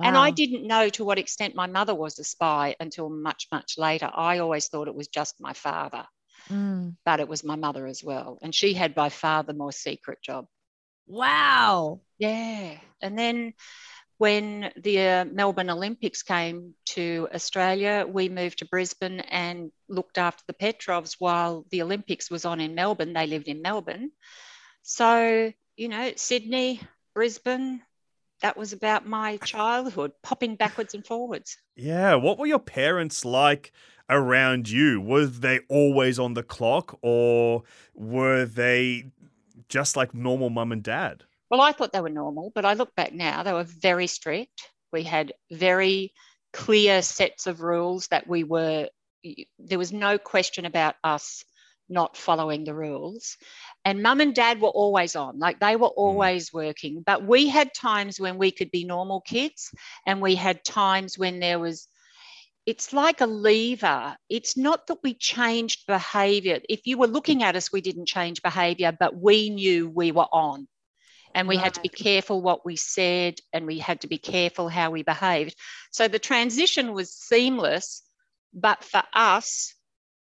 and 0.00 0.16
i 0.16 0.30
didn't 0.30 0.66
know 0.66 0.88
to 0.88 1.04
what 1.04 1.18
extent 1.18 1.54
my 1.54 1.66
mother 1.66 1.94
was 1.94 2.18
a 2.18 2.24
spy 2.24 2.74
until 2.80 3.08
much 3.08 3.48
much 3.52 3.78
later. 3.78 4.10
I 4.12 4.38
always 4.38 4.68
thought 4.68 4.88
it 4.88 4.94
was 4.94 5.08
just 5.08 5.40
my 5.40 5.52
father 5.52 6.04
Mm. 6.50 6.96
but 7.04 7.20
it 7.20 7.28
was 7.28 7.44
my 7.44 7.54
mother 7.56 7.86
as 7.86 8.02
well. 8.02 8.38
And 8.42 8.52
she 8.54 8.74
had 8.74 8.94
by 8.94 9.08
far 9.10 9.44
the 9.44 9.54
more 9.54 9.70
secret 9.72 10.18
job. 10.22 10.46
Wow. 11.06 12.00
yeah. 12.18 12.78
And 13.00 13.18
then 13.18 13.54
when 14.18 14.72
the 14.76 15.00
uh, 15.00 15.24
melbourne 15.24 15.70
olympics 15.70 16.22
came 16.22 16.74
to 16.84 17.28
australia 17.34 18.04
we 18.08 18.28
moved 18.28 18.58
to 18.58 18.66
brisbane 18.66 19.20
and 19.20 19.72
looked 19.88 20.18
after 20.18 20.42
the 20.46 20.52
petrovs 20.52 21.16
while 21.18 21.64
the 21.70 21.82
olympics 21.82 22.30
was 22.30 22.44
on 22.44 22.60
in 22.60 22.74
melbourne. 22.74 23.12
They 23.12 23.26
lived 23.26 23.48
in 23.48 23.62
melbourne. 23.62 24.10
So 24.82 25.52
you 25.76 25.88
know 25.88 26.12
sydney 26.16 26.80
brisbane 27.14 27.82
that 28.42 28.56
was 28.56 28.72
about 28.72 29.06
my 29.06 29.36
childhood 29.38 30.12
popping 30.22 30.56
backwards 30.56 30.94
and 30.94 31.06
forwards 31.06 31.56
Yeah, 31.76 32.16
what 32.16 32.38
were 32.38 32.46
your 32.46 32.58
parents 32.58 33.24
like 33.24 33.72
around 34.10 34.68
you? 34.68 35.00
Were 35.00 35.26
they 35.26 35.60
always 35.68 36.18
on 36.18 36.34
the 36.34 36.42
clock 36.42 36.98
or 37.02 37.62
were 37.94 38.44
they 38.44 39.06
just 39.68 39.96
like 39.96 40.14
normal 40.14 40.50
mum 40.50 40.72
and 40.72 40.82
dad? 40.82 41.24
Well, 41.50 41.60
I 41.60 41.72
thought 41.72 41.92
they 41.92 42.00
were 42.00 42.08
normal, 42.08 42.50
but 42.54 42.64
I 42.64 42.74
look 42.74 42.94
back 42.94 43.12
now, 43.12 43.42
they 43.42 43.52
were 43.52 43.64
very 43.64 44.06
strict. 44.06 44.70
We 44.92 45.02
had 45.02 45.32
very 45.50 46.12
clear 46.52 47.02
sets 47.02 47.46
of 47.46 47.60
rules 47.60 48.08
that 48.08 48.26
we 48.26 48.44
were, 48.44 48.88
there 49.58 49.78
was 49.78 49.92
no 49.92 50.18
question 50.18 50.64
about 50.64 50.94
us 51.04 51.44
not 51.88 52.16
following 52.16 52.64
the 52.64 52.74
rules. 52.74 53.36
And 53.84 54.02
mum 54.02 54.20
and 54.20 54.34
dad 54.34 54.60
were 54.60 54.68
always 54.68 55.16
on, 55.16 55.38
like 55.38 55.58
they 55.58 55.76
were 55.76 55.88
mm. 55.88 55.96
always 55.96 56.52
working. 56.52 57.02
But 57.04 57.24
we 57.24 57.48
had 57.48 57.74
times 57.74 58.20
when 58.20 58.38
we 58.38 58.50
could 58.50 58.70
be 58.70 58.84
normal 58.84 59.20
kids, 59.20 59.70
and 60.06 60.20
we 60.20 60.34
had 60.34 60.64
times 60.64 61.18
when 61.18 61.40
there 61.40 61.58
was, 61.58 61.88
it's 62.64 62.92
like 62.92 63.20
a 63.20 63.26
lever. 63.26 64.16
It's 64.28 64.56
not 64.56 64.86
that 64.86 64.98
we 65.02 65.14
changed 65.14 65.86
behavior. 65.86 66.60
If 66.68 66.86
you 66.86 66.96
were 66.96 67.08
looking 67.08 67.42
at 67.42 67.56
us, 67.56 67.72
we 67.72 67.80
didn't 67.80 68.06
change 68.06 68.42
behavior, 68.42 68.96
but 68.98 69.16
we 69.16 69.50
knew 69.50 69.88
we 69.88 70.12
were 70.12 70.28
on 70.32 70.68
and 71.34 71.48
we 71.48 71.56
had 71.56 71.74
to 71.74 71.80
be 71.80 71.88
careful 71.88 72.42
what 72.42 72.64
we 72.64 72.76
said 72.76 73.38
and 73.52 73.66
we 73.66 73.78
had 73.78 74.00
to 74.00 74.06
be 74.06 74.18
careful 74.18 74.68
how 74.68 74.90
we 74.90 75.02
behaved 75.02 75.56
so 75.90 76.08
the 76.08 76.18
transition 76.18 76.92
was 76.92 77.14
seamless 77.14 78.02
but 78.52 78.84
for 78.84 79.02
us 79.14 79.74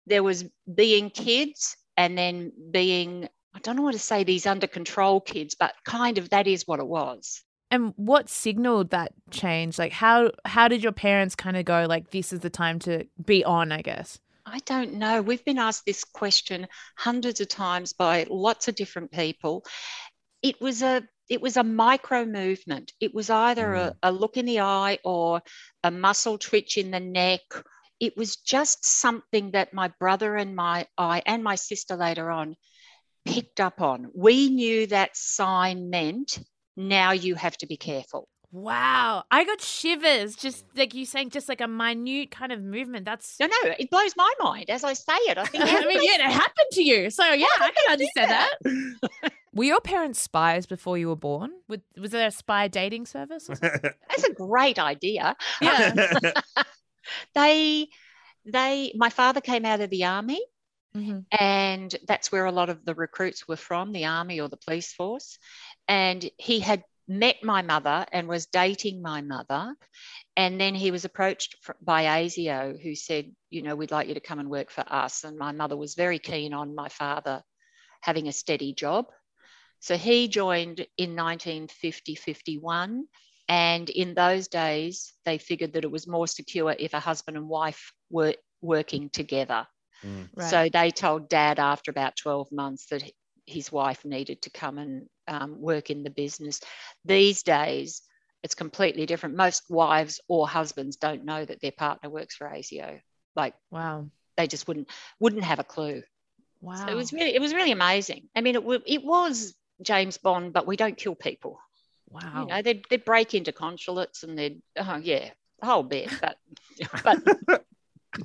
there 0.05 0.23
was 0.23 0.45
being 0.73 1.09
kids 1.09 1.75
and 1.95 2.17
then 2.17 2.51
being 2.71 3.27
i 3.57 3.59
don't 3.61 3.75
know 3.75 3.81
what 3.81 3.93
to 3.93 3.99
say 3.99 4.23
these 4.23 4.45
under 4.45 4.67
control 4.67 5.19
kids 5.19 5.55
but 5.55 5.73
kind 5.83 6.19
of 6.19 6.29
that 6.29 6.47
is 6.47 6.67
what 6.67 6.79
it 6.79 6.87
was 6.87 7.43
And 7.69 7.93
what 7.97 8.29
signaled 8.29 8.91
that 8.91 9.11
change? 9.29 9.77
Like 9.77 9.91
how 9.91 10.31
how 10.45 10.67
did 10.69 10.83
your 10.83 10.93
parents 10.93 11.35
kind 11.35 11.57
of 11.57 11.65
go 11.65 11.85
like 11.87 12.11
this 12.11 12.31
is 12.31 12.39
the 12.39 12.49
time 12.49 12.79
to 12.79 13.05
be 13.25 13.43
on, 13.43 13.71
I 13.71 13.81
guess? 13.81 14.19
I 14.45 14.59
don't 14.59 14.93
know. 14.93 15.21
We've 15.21 15.43
been 15.43 15.57
asked 15.57 15.85
this 15.85 16.05
question 16.05 16.67
hundreds 16.95 17.41
of 17.41 17.49
times 17.49 17.91
by 17.91 18.25
lots 18.29 18.69
of 18.69 18.75
different 18.75 19.11
people. 19.11 19.65
It 20.41 20.61
was 20.61 20.81
a 20.81 21.03
it 21.29 21.41
was 21.41 21.57
a 21.57 21.63
micro 21.63 22.23
movement. 22.23 22.93
It 23.01 23.13
was 23.13 23.29
either 23.29 23.73
a, 23.73 23.91
mm. 23.91 23.95
a 24.01 24.11
look 24.13 24.37
in 24.37 24.45
the 24.45 24.61
eye 24.61 24.99
or 25.03 25.41
a 25.83 25.91
muscle 25.91 26.37
twitch 26.37 26.77
in 26.77 26.91
the 26.91 27.01
neck. 27.01 27.41
It 27.99 28.15
was 28.15 28.37
just 28.37 28.85
something 28.85 29.51
that 29.51 29.73
my 29.73 29.89
brother 29.99 30.37
and 30.37 30.55
my 30.55 30.87
I 30.97 31.21
and 31.25 31.43
my 31.43 31.55
sister 31.55 31.97
later 31.97 32.31
on 32.31 32.55
picked 33.27 33.59
up 33.59 33.81
on. 33.81 34.09
We 34.13 34.49
knew 34.49 34.87
that 34.87 35.15
sign 35.15 35.89
meant 35.89 36.39
now 36.75 37.11
you 37.11 37.35
have 37.35 37.57
to 37.57 37.67
be 37.67 37.77
careful. 37.77 38.27
Wow. 38.51 39.23
I 39.29 39.43
got 39.43 39.61
shivers 39.61 40.35
just 40.35 40.65
like 40.75 40.93
you 40.93 41.05
saying 41.05 41.31
just 41.31 41.49
like 41.49 41.59
a 41.59 41.67
minute 41.67 42.31
kind 42.31 42.51
of 42.51 42.61
movement. 42.61 43.05
That's 43.05 43.37
No, 43.39 43.47
no, 43.47 43.73
it 43.77 43.89
blows 43.89 44.15
my 44.15 44.31
mind 44.39 44.69
as 44.69 44.83
I 44.83 44.93
say 44.93 45.17
it. 45.27 45.37
I 45.37 45.45
think 45.45 45.63
I 45.67 45.85
mean, 45.85 46.01
yeah, 46.01 46.15
it 46.15 46.31
happened 46.31 46.67
to 46.71 46.83
you. 46.83 47.09
So 47.09 47.23
yeah, 47.33 47.45
I 47.59 47.71
can 47.71 47.91
understand 47.91 48.31
that. 48.31 49.31
Were 49.53 49.63
your 49.63 49.81
parents 49.81 50.21
spies 50.21 50.65
before 50.65 50.97
you 50.97 51.07
were 51.07 51.15
born? 51.15 51.51
Was, 51.67 51.79
was 51.97 52.11
there 52.11 52.27
a 52.27 52.31
spy 52.31 52.67
dating 52.67 53.07
service? 53.07 53.47
That's 53.61 54.23
a 54.23 54.33
great 54.33 54.77
idea. 54.79 55.35
yeah. 55.61 56.11
They, 57.33 57.87
they, 58.45 58.93
my 58.95 59.09
father 59.09 59.41
came 59.41 59.65
out 59.65 59.81
of 59.81 59.89
the 59.89 60.05
army, 60.05 60.41
Mhm. 60.95 61.25
and 61.31 61.95
that's 62.07 62.31
where 62.31 62.45
a 62.45 62.51
lot 62.51 62.69
of 62.69 62.83
the 62.85 62.95
recruits 62.95 63.47
were 63.47 63.57
from, 63.57 63.91
the 63.91 64.05
army 64.05 64.39
or 64.41 64.49
the 64.49 64.57
police 64.57 64.93
force. 64.93 65.37
And 65.87 66.29
he 66.37 66.59
had 66.59 66.83
met 67.07 67.43
my 67.43 67.61
mother 67.61 68.05
and 68.11 68.27
was 68.27 68.47
dating 68.47 69.01
my 69.01 69.21
mother. 69.21 69.75
And 70.37 70.59
then 70.59 70.75
he 70.75 70.91
was 70.91 71.05
approached 71.05 71.55
by 71.81 72.05
ASIO, 72.05 72.81
who 72.81 72.95
said, 72.95 73.33
you 73.49 73.61
know, 73.63 73.75
we'd 73.75 73.91
like 73.91 74.07
you 74.07 74.15
to 74.15 74.19
come 74.21 74.39
and 74.39 74.49
work 74.49 74.71
for 74.71 74.85
us. 74.87 75.23
And 75.23 75.37
my 75.37 75.51
mother 75.51 75.77
was 75.77 75.95
very 75.95 76.19
keen 76.19 76.53
on 76.53 76.75
my 76.75 76.89
father 76.89 77.43
having 78.01 78.27
a 78.27 78.33
steady 78.33 78.73
job. 78.73 79.07
So 79.79 79.97
he 79.97 80.27
joined 80.27 80.85
in 80.97 81.15
1950 81.15 82.15
51. 82.15 83.07
And 83.49 83.89
in 83.89 84.13
those 84.15 84.47
days, 84.49 85.13
they 85.25 85.37
figured 85.37 85.73
that 85.73 85.83
it 85.85 85.91
was 85.91 86.07
more 86.07 86.27
secure 86.27 86.75
if 86.77 86.93
a 86.93 86.99
husband 86.99 87.37
and 87.37 87.49
wife 87.49 87.93
were 88.09 88.35
working 88.61 89.09
together. 89.09 89.67
Mm. 90.05 90.29
Right. 90.35 90.49
So 90.49 90.69
they 90.71 90.91
told 90.91 91.29
dad 91.29 91.59
after 91.59 91.91
about 91.91 92.15
12 92.15 92.51
months 92.51 92.87
that 92.87 93.03
his 93.45 93.71
wife 93.71 94.03
needed 94.05 94.41
to 94.43 94.49
come 94.49 94.77
and 94.77 95.07
um, 95.27 95.61
work 95.61 95.89
in 95.89 96.03
the 96.03 96.09
business. 96.09 96.61
These 97.05 97.43
days, 97.43 98.01
it's 98.43 98.55
completely 98.55 99.05
different. 99.05 99.35
Most 99.35 99.63
wives 99.69 100.19
or 100.27 100.47
husbands 100.47 100.97
don't 100.97 101.25
know 101.25 101.43
that 101.43 101.61
their 101.61 101.71
partner 101.71 102.09
works 102.09 102.35
for 102.35 102.47
ASIO. 102.47 102.99
Like 103.35 103.53
wow. 103.71 104.07
they 104.35 104.47
just 104.47 104.67
wouldn't 104.67 104.89
wouldn't 105.19 105.43
have 105.43 105.59
a 105.59 105.63
clue. 105.63 106.03
Wow. 106.61 106.75
So 106.75 106.87
it 106.87 106.95
was 106.95 107.13
really 107.13 107.33
it 107.33 107.41
was 107.41 107.53
really 107.53 107.71
amazing. 107.71 108.29
I 108.35 108.41
mean, 108.41 108.55
it, 108.55 108.63
wa- 108.63 108.79
it 108.85 109.03
was 109.03 109.53
James 109.81 110.17
Bond, 110.17 110.53
but 110.53 110.67
we 110.67 110.75
don't 110.75 110.97
kill 110.97 111.15
people. 111.15 111.59
wow. 112.09 112.41
You 112.41 112.47
know, 112.47 112.61
they'd, 112.61 112.85
they'd 112.89 113.05
break 113.05 113.33
into 113.33 113.51
consulates 113.51 114.23
and 114.23 114.37
they'd 114.37 114.61
oh 114.77 114.97
yeah, 114.97 115.29
the 115.59 115.65
whole 115.65 115.83
bit. 115.83 116.09
But 116.21 116.37
but 117.03 117.63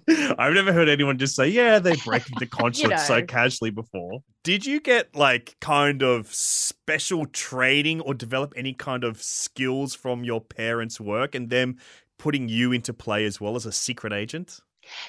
I've 0.39 0.55
never 0.55 0.73
heard 0.73 0.89
anyone 0.89 1.19
just 1.19 1.37
say, 1.37 1.49
yeah, 1.49 1.79
they 1.79 1.97
break 2.05 2.29
into 2.29 2.47
consulates 2.51 3.07
so 3.07 3.19
know. 3.19 3.27
casually 3.27 3.71
before. 3.71 4.23
Did 4.43 4.67
you 4.67 4.81
get 4.81 5.15
like 5.15 5.57
kind 5.61 6.03
of 6.03 6.33
special 6.33 7.27
training 7.27 8.01
or 8.01 8.15
develop 8.15 8.55
any 8.57 8.75
kind 8.75 9.05
of 9.05 9.23
skills 9.23 9.95
from 9.95 10.25
your 10.25 10.41
parents' 10.41 11.01
work 11.01 11.35
and 11.35 11.51
them 11.51 11.79
putting 12.19 12.49
you 12.49 12.73
into 12.73 12.93
play 12.93 13.25
as 13.25 13.41
well 13.41 13.57
as 13.57 13.67
a 13.67 13.73
secret 13.73 14.13
agent? 14.13 14.61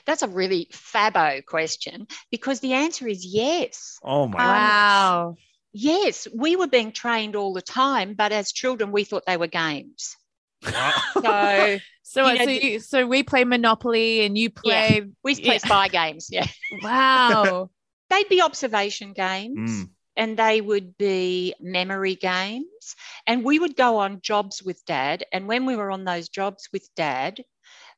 that's 0.06 0.22
a 0.22 0.28
really 0.28 0.68
fabo 0.72 1.44
question 1.46 2.08
because 2.32 2.60
the 2.60 2.74
answer 2.74 3.08
is 3.08 3.26
yes. 3.26 3.98
Oh 4.04 4.28
my 4.28 4.40
Um, 4.40 4.48
wow. 4.48 5.36
Yes, 5.74 6.28
we 6.36 6.56
were 6.56 6.68
being 6.68 6.92
trained 6.92 7.36
all 7.36 7.54
the 7.54 7.62
time, 7.62 8.14
but 8.14 8.32
as 8.32 8.52
children, 8.52 8.92
we 8.92 9.04
thought 9.04 9.24
they 9.26 9.38
were 9.38 9.48
games. 9.48 10.16
So 11.22 11.80
So, 12.14 12.28
you 12.28 12.38
know, 12.38 12.46
so, 12.46 12.52
you, 12.52 12.80
so 12.80 13.08
we 13.08 13.24
play 13.24 13.44
Monopoly 13.44 14.24
and 14.24 14.38
you 14.38 14.52
Yeah. 14.64 14.82
play. 14.86 15.02
we 15.24 15.34
play 15.34 15.54
Yeah. 15.56 15.58
spy 15.58 15.88
games. 15.88 16.28
Yeah. 16.30 16.46
Wow. 16.72 17.72
They'd 18.12 18.30
be 18.30 18.40
observation 18.42 19.14
games 19.14 19.72
Mm. 19.72 19.90
and 20.16 20.38
they 20.38 20.62
would 20.62 20.96
be 21.00 21.56
memory 21.60 22.14
games. 22.14 22.96
And 23.26 23.44
we 23.44 23.58
would 23.58 23.76
go 23.76 23.98
on 23.98 24.22
jobs 24.22 24.62
with 24.62 24.86
dad. 24.86 25.26
And 25.34 25.48
when 25.48 25.66
we 25.66 25.76
were 25.76 25.90
on 25.90 26.04
those 26.06 26.30
jobs 26.30 26.70
with 26.72 26.88
dad, 26.96 27.44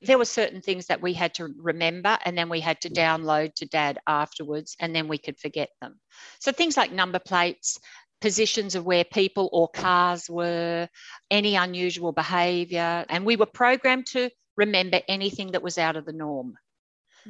there 0.02 0.18
were 0.18 0.24
certain 0.26 0.62
things 0.62 0.86
that 0.86 1.02
we 1.02 1.14
had 1.14 1.34
to 1.36 1.50
remember 1.58 2.18
and 2.24 2.38
then 2.38 2.48
we 2.48 2.62
had 2.62 2.80
to 2.82 2.90
download 2.90 3.54
to 3.56 3.66
dad 3.66 4.00
afterwards 4.08 4.78
and 4.80 4.96
then 4.96 5.10
we 5.10 5.18
could 5.18 5.38
forget 5.40 5.70
them. 5.82 6.00
So 6.40 6.54
things 6.54 6.78
like 6.78 6.94
number 6.94 7.20
plates, 7.20 7.80
positions 8.22 8.76
of 8.76 8.86
where 8.86 9.04
people 9.04 9.50
or 9.52 9.68
cars 9.68 10.30
were, 10.30 10.90
any 11.30 11.56
unusual 11.56 12.12
behavior. 12.12 13.06
And 13.10 13.26
we 13.26 13.36
were 13.36 13.46
programmed 13.46 14.08
to 14.08 14.30
remember 14.58 15.02
anything 15.08 15.52
that 15.52 15.64
was 15.64 15.78
out 15.78 15.96
of 15.96 16.06
the 16.06 16.14
norm. 16.14 16.56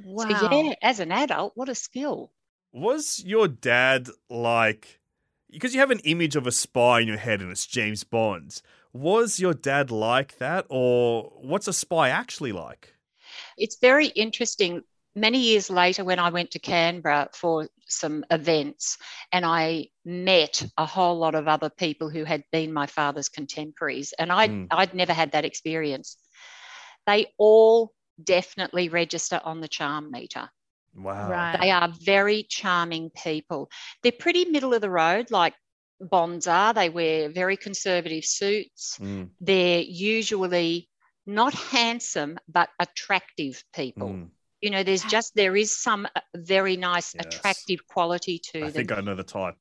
wow. 0.04 0.28
So, 0.28 0.52
yeah, 0.52 0.74
as 0.82 1.00
an 1.00 1.12
adult, 1.12 1.54
what 1.56 1.70
a 1.70 1.76
skill. 1.76 2.32
Was 2.72 3.24
your 3.26 3.48
dad 3.48 4.10
like 4.30 5.00
because 5.52 5.74
you 5.74 5.80
have 5.80 5.92
an 5.92 6.00
image 6.00 6.36
of 6.36 6.46
a 6.48 6.52
spy 6.52 7.00
in 7.00 7.08
your 7.08 7.18
head 7.18 7.42
and 7.42 7.50
it's 7.50 7.66
James 7.66 8.04
Bond. 8.04 8.62
Was 8.92 9.40
your 9.40 9.54
dad 9.54 9.90
like 9.92 10.38
that 10.40 10.66
or 10.70 11.32
what's 11.42 11.70
a 11.70 11.74
spy 11.74 12.10
actually 12.10 12.52
like? 12.52 12.96
it's 13.58 13.78
very 13.80 14.08
interesting. 14.08 14.82
Many 15.16 15.40
years 15.40 15.70
later, 15.70 16.04
when 16.04 16.20
I 16.20 16.30
went 16.30 16.52
to 16.52 16.60
Canberra 16.60 17.30
for 17.34 17.70
some 17.88 18.26
events, 18.32 18.98
and 19.32 19.46
I 19.46 19.88
met 20.04 20.66
a 20.78 20.86
whole 20.86 21.18
lot 21.18 21.36
of 21.36 21.48
other 21.48 21.70
people 21.70 22.10
who 22.10 22.24
had 22.24 22.44
been 22.52 22.74
my 22.74 22.88
father's 22.88 23.30
contemporaries, 23.30 24.14
and 24.18 24.32
I'd, 24.32 24.52
Mm. 24.52 24.68
I'd 24.72 24.94
never 24.94 25.14
had 25.14 25.32
that 25.34 25.46
experience. 25.46 26.18
They 27.06 27.28
all 27.38 27.94
definitely 28.24 28.90
register 28.90 29.40
on 29.44 29.62
the 29.62 29.68
charm 29.68 30.12
meter. 30.12 30.50
Wow. 30.96 31.30
Right. 31.30 31.60
They 31.60 31.72
are 31.72 31.90
very 31.90 32.44
charming 32.44 33.10
people. 33.12 33.70
They're 34.02 34.12
pretty 34.12 34.46
middle 34.46 34.74
of 34.74 34.82
the 34.82 34.90
road, 34.90 35.30
like 35.30 35.54
Bonds 36.00 36.48
are. 36.48 36.74
They 36.74 36.90
wear 36.90 37.30
very 37.30 37.58
conservative 37.58 38.26
suits. 38.26 38.98
Mm, 39.00 39.30
They're 39.40 39.82
usually 39.82 40.90
not 41.26 41.54
handsome, 41.54 42.38
but 42.48 42.70
attractive 42.80 43.64
people 43.74 44.10
mm. 44.10 44.30
You 44.62 44.70
know 44.72 44.84
there's 44.84 45.04
just 45.04 45.36
there 45.36 45.56
is 45.56 45.76
some 45.76 46.08
uh, 46.16 46.20
very 46.36 46.78
nice 46.78 47.14
Yes. 47.16 47.26
attractive 47.26 47.86
quality 47.88 48.40
to 48.52 48.60
I 48.60 48.62
them 48.64 48.72
think 48.72 48.92
I 48.92 49.02
know 49.02 49.16
the 49.16 49.24
type. 49.24 49.56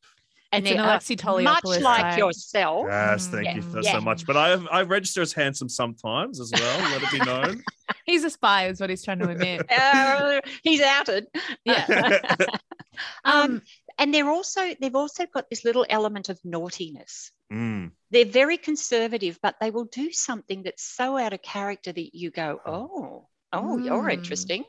and 0.53 0.65
It's 0.65 0.71
an 0.71 0.77
they 0.77 0.83
are 0.83 0.89
Alexei 0.89 1.43
much 1.43 1.65
like 1.83 2.01
type. 2.03 2.19
yourself 2.19 2.87
Yes, 2.89 3.27
thank 3.29 3.57
you 3.57 3.63
Yeah. 3.63 3.73
so- 3.73 3.81
Yeah. 3.83 3.93
so 3.93 4.01
much. 4.01 4.25
But 4.27 4.37
I 4.37 4.53
I 4.79 4.83
register 4.83 5.21
as 5.23 5.33
handsome 5.33 5.69
sometimes 5.69 6.41
as 6.41 6.51
well. 6.53 6.79
Let 6.93 7.03
it 7.03 7.11
be 7.11 7.19
known. 7.19 7.63
He's 8.07 8.25
a 8.25 8.31
spy, 8.31 8.69
is 8.69 8.81
what 8.81 8.89
he's 8.91 9.03
trying 9.05 9.19
to 9.19 9.29
admit. 9.29 9.63
Uh, 9.71 10.41
he's 10.63 10.81
outed 10.81 11.27
Yeah. 11.65 12.21
um, 13.25 13.63
and 13.99 14.13
they're 14.15 14.31
also 14.31 14.75
they've 14.81 14.95
also 14.95 15.27
got 15.27 15.51
this 15.51 15.65
little 15.65 15.85
element 15.89 16.29
of 16.29 16.39
naughtiness 16.45 17.31
Mm. 17.53 17.91
they're 18.11 18.25
very 18.25 18.57
conservative 18.57 19.39
but 19.43 19.55
they 19.61 19.71
will 19.71 19.85
do 19.85 20.11
something 20.13 20.63
that's 20.63 20.83
so 20.83 21.19
out 21.19 21.35
of 21.35 21.43
character 21.43 21.93
that 21.93 22.15
you 22.17 22.31
go 22.31 22.59
oh 22.65 23.29
oh 23.53 23.77
you're 23.79 24.03
Mm. 24.09 24.15
interesting 24.15 24.65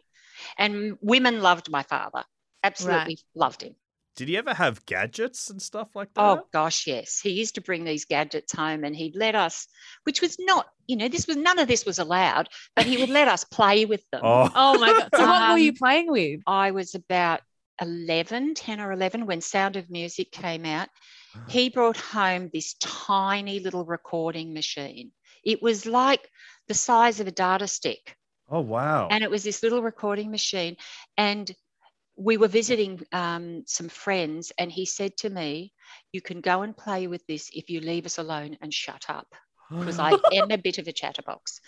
and 0.57 0.97
women 1.01 1.41
loved 1.41 1.69
my 1.69 1.83
father 1.83 2.23
absolutely 2.63 3.17
loved 3.35 3.61
him 3.61 3.75
Did 4.15 4.29
he 4.29 4.37
ever 4.37 4.53
have 4.53 4.85
gadgets 4.85 5.49
and 5.49 5.61
stuff 5.61 5.95
like 5.95 6.13
that? 6.13 6.21
Oh 6.21 6.47
gosh, 6.53 6.87
yes. 6.87 7.19
He 7.19 7.31
used 7.31 7.55
to 7.55 7.61
bring 7.61 7.83
these 7.83 8.05
gadgets 8.05 8.53
home 8.53 8.83
and 8.85 8.95
he'd 8.95 9.15
let 9.15 9.35
us, 9.35 9.67
which 10.05 10.21
was 10.21 10.37
not, 10.39 10.67
you 10.87 10.95
know, 10.95 11.09
this 11.09 11.27
was 11.27 11.35
none 11.35 11.59
of 11.59 11.67
this 11.67 11.85
was 11.85 11.99
allowed, 11.99 12.47
but 12.75 12.85
he 12.85 12.97
would 12.97 13.09
let 13.09 13.27
us 13.27 13.43
play 13.43 13.85
with 13.85 14.03
them. 14.11 14.21
Oh. 14.23 14.49
Oh 14.55 14.79
my 14.79 14.93
god! 14.93 15.09
So 15.13 15.27
what 15.27 15.45
were 15.47 15.53
Um, 15.53 15.57
you 15.57 15.73
playing 15.73 16.09
with? 16.11 16.39
I 16.47 16.71
was 16.71 16.95
about 16.95 17.41
11, 17.81 18.53
10 18.55 18.79
or 18.79 18.91
11 18.93 19.25
when 19.25 19.41
Sound 19.41 19.75
of 19.75 19.89
Music 19.89 20.31
came 20.31 20.65
out. 20.65 20.87
He 21.49 21.69
brought 21.69 21.97
home 21.97 22.49
this 22.53 22.75
tiny 22.79 23.59
little 23.59 23.85
recording 23.85 24.53
machine. 24.53 25.11
It 25.43 25.61
was 25.61 25.85
like 25.85 26.27
the 26.67 26.73
size 26.73 27.19
of 27.19 27.27
a 27.27 27.31
data 27.31 27.67
stick. 27.67 28.15
Oh 28.49 28.61
wow. 28.61 29.09
and 29.09 29.23
it 29.23 29.29
was 29.29 29.43
this 29.43 29.63
little 29.63 29.81
recording 29.81 30.31
machine. 30.31 30.77
And 31.17 31.51
we 32.17 32.37
were 32.37 32.47
visiting 32.47 33.01
um, 33.11 33.63
some 33.65 33.89
friends 33.89 34.51
and 34.57 34.71
he 34.71 34.85
said 34.85 35.17
to 35.17 35.29
me 35.29 35.73
you 36.11 36.21
can 36.21 36.41
go 36.41 36.61
and 36.61 36.75
play 36.75 37.07
with 37.07 37.25
this 37.27 37.49
if 37.53 37.69
you 37.69 37.81
leave 37.81 38.05
us 38.05 38.17
alone 38.17 38.57
and 38.61 38.73
shut 38.73 39.05
up. 39.09 39.27
Because 39.79 39.99
i 39.99 40.17
am 40.31 40.51
a 40.51 40.57
bit 40.57 40.77
of 40.79 40.87
a 40.87 40.93
chatterbox. 40.93 41.59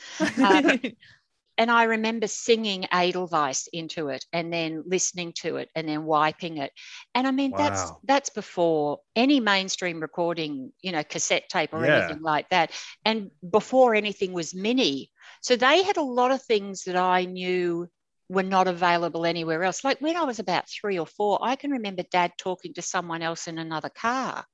Um, 0.41 0.71
and 1.59 1.71
i 1.71 1.83
remember 1.83 2.27
singing 2.27 2.85
edelweiss 2.91 3.67
into 3.73 4.09
it 4.09 4.25
and 4.31 4.53
then 4.53 4.83
listening 4.87 5.33
to 5.35 5.57
it 5.57 5.69
and 5.75 5.87
then 5.87 6.03
wiping 6.05 6.57
it. 6.57 6.71
And 7.15 7.27
i 7.27 7.31
mean 7.31 7.53
that's 7.57 7.93
that's 8.03 8.29
before 8.29 8.99
any 9.15 9.39
mainstream 9.39 9.99
recording 9.99 10.71
you 10.81 10.91
know 10.91 11.03
cassette 11.03 11.49
tape 11.49 11.73
or 11.73 11.83
Yeah. 11.83 11.85
anything 11.85 12.21
like 12.21 12.49
that. 12.49 12.71
And 13.05 13.31
before 13.49 13.95
anything 13.95 14.33
was 14.33 14.55
mini 14.55 15.11
so 15.41 15.55
they 15.55 15.83
had 15.83 15.97
a 15.97 16.01
lot 16.01 16.31
of 16.31 16.41
things 16.43 16.83
that 16.83 16.95
I 16.95 17.25
knew 17.25 17.87
were 18.29 18.43
not 18.43 18.67
available 18.67 19.25
anywhere 19.25 19.63
else. 19.63 19.83
Like 19.83 19.99
when 20.01 20.15
I 20.17 20.23
was 20.23 20.39
about 20.39 20.69
three 20.69 20.99
or 20.99 21.07
four, 21.07 21.39
I 21.41 21.55
can 21.55 21.71
remember 21.71 22.03
dad 22.03 22.33
talking 22.37 22.73
to 22.75 22.81
someone 22.81 23.21
else 23.21 23.47
in 23.47 23.57
another 23.57 23.89
car. 23.89 24.45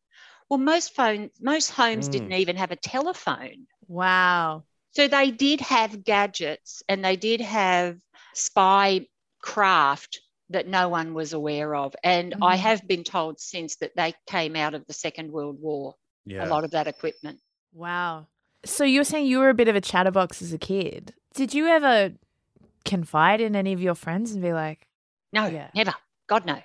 Well, 0.50 0.60
most 0.60 0.96
phone, 0.96 1.30
most 1.42 1.72
homes 1.72 2.08
Mm. 2.08 2.10
didn't 2.10 2.34
even 2.34 2.58
have 2.58 2.72
a 2.72 2.75
telephone. 2.78 3.68
wow. 3.88 4.63
So 4.92 5.08
they 5.08 5.32
did 5.32 5.60
have 5.62 6.04
gadgets 6.04 6.84
and 6.88 7.04
they 7.04 7.16
did 7.18 7.42
have 7.42 8.00
spy 8.34 9.08
craft 9.42 10.22
that 10.50 10.68
no 10.68 10.88
one 10.90 11.13
was 11.13 11.34
aware 11.34 11.75
of. 11.75 11.96
And 12.04 12.34
I 12.42 12.56
Mhm. 12.56 12.58
have 12.58 12.88
been 12.88 13.04
told 13.04 13.40
since 13.40 13.75
that 13.78 13.96
they 13.96 14.13
came 14.28 14.56
out 14.56 14.74
of 14.74 14.86
the 14.86 14.94
Second 14.94 15.32
World 15.32 15.60
War, 15.60 15.96
yeah. 16.25 16.44
a 16.44 16.48
lot 16.48 16.63
of 16.63 16.72
that 16.72 16.88
equipment. 16.88 17.42
Wow. 17.74 18.28
So 18.65 18.84
you 18.84 19.00
were 19.01 19.05
saying 19.05 19.25
you 19.27 19.39
were 19.39 19.50
a 19.50 19.53
bit 19.53 19.67
of 19.67 19.75
a 19.75 19.82
chatterbox 19.82 20.41
as 20.41 20.53
a 20.53 20.58
kid. 20.58 21.13
Did 21.34 21.53
you 21.53 21.67
ever 21.67 22.13
confide 22.86 23.41
in 23.41 23.55
any 23.55 23.74
of 23.74 23.82
your 23.82 23.96
friends 23.96 24.32
and 24.32 24.41
be 24.41 24.53
like, 24.53 24.88
No, 25.32 25.48
Yeah. 25.48 25.70
never. 25.74 25.93
God, 26.27 26.46
no. 26.46 26.62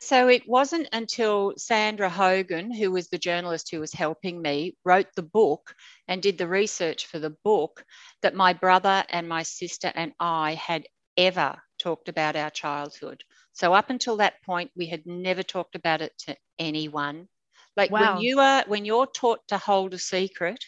So 0.00 0.28
it 0.28 0.48
wasn't 0.48 0.88
until 0.92 1.54
Sandra 1.56 2.08
Hogan, 2.08 2.72
who 2.72 2.92
was 2.92 3.08
the 3.08 3.18
journalist 3.18 3.70
who 3.70 3.80
was 3.80 3.92
helping 3.92 4.40
me, 4.40 4.76
wrote 4.84 5.08
the 5.16 5.22
book 5.22 5.74
and 6.06 6.22
did 6.22 6.38
the 6.38 6.46
research 6.46 7.06
for 7.06 7.18
the 7.18 7.36
book 7.44 7.84
that 8.22 8.34
my 8.34 8.52
brother 8.52 9.04
and 9.10 9.28
my 9.28 9.42
sister 9.42 9.90
and 9.94 10.12
I 10.20 10.54
had 10.54 10.86
ever 11.16 11.60
talked 11.78 12.08
about 12.08 12.36
our 12.36 12.50
childhood. 12.50 13.24
So 13.52 13.74
up 13.74 13.90
until 13.90 14.18
that 14.18 14.40
point, 14.44 14.70
we 14.76 14.86
had 14.86 15.04
never 15.04 15.42
talked 15.42 15.74
about 15.74 16.00
it 16.00 16.12
to 16.26 16.36
anyone. 16.60 17.28
Like 17.76 17.90
Wow. 17.90 18.14
when 18.14 18.22
you 18.22 18.38
are 18.38 18.64
when 18.68 18.84
you're 18.84 19.06
taught 19.06 19.40
to 19.48 19.58
hold 19.58 19.94
a 19.94 19.98
secret, 19.98 20.64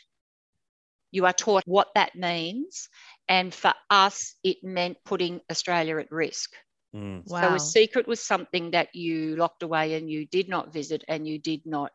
you 1.10 1.26
are 1.26 1.32
taught 1.32 1.62
what 1.66 1.88
that 1.94 2.14
means. 2.14 2.88
And 3.28 3.54
for 3.54 3.72
us, 3.88 4.34
it 4.42 4.58
meant 4.62 4.98
putting 5.04 5.40
Australia 5.50 5.98
at 5.98 6.10
risk. 6.10 6.50
Mm. 6.94 7.28
So 7.28 7.54
a 7.54 7.60
secret 7.60 8.08
was 8.08 8.20
something 8.20 8.72
that 8.72 8.94
you 8.94 9.36
locked 9.36 9.62
away 9.62 9.94
and 9.94 10.10
you 10.10 10.26
did 10.26 10.48
not 10.48 10.72
visit 10.72 11.04
and 11.08 11.26
you 11.26 11.38
did 11.38 11.64
not 11.64 11.92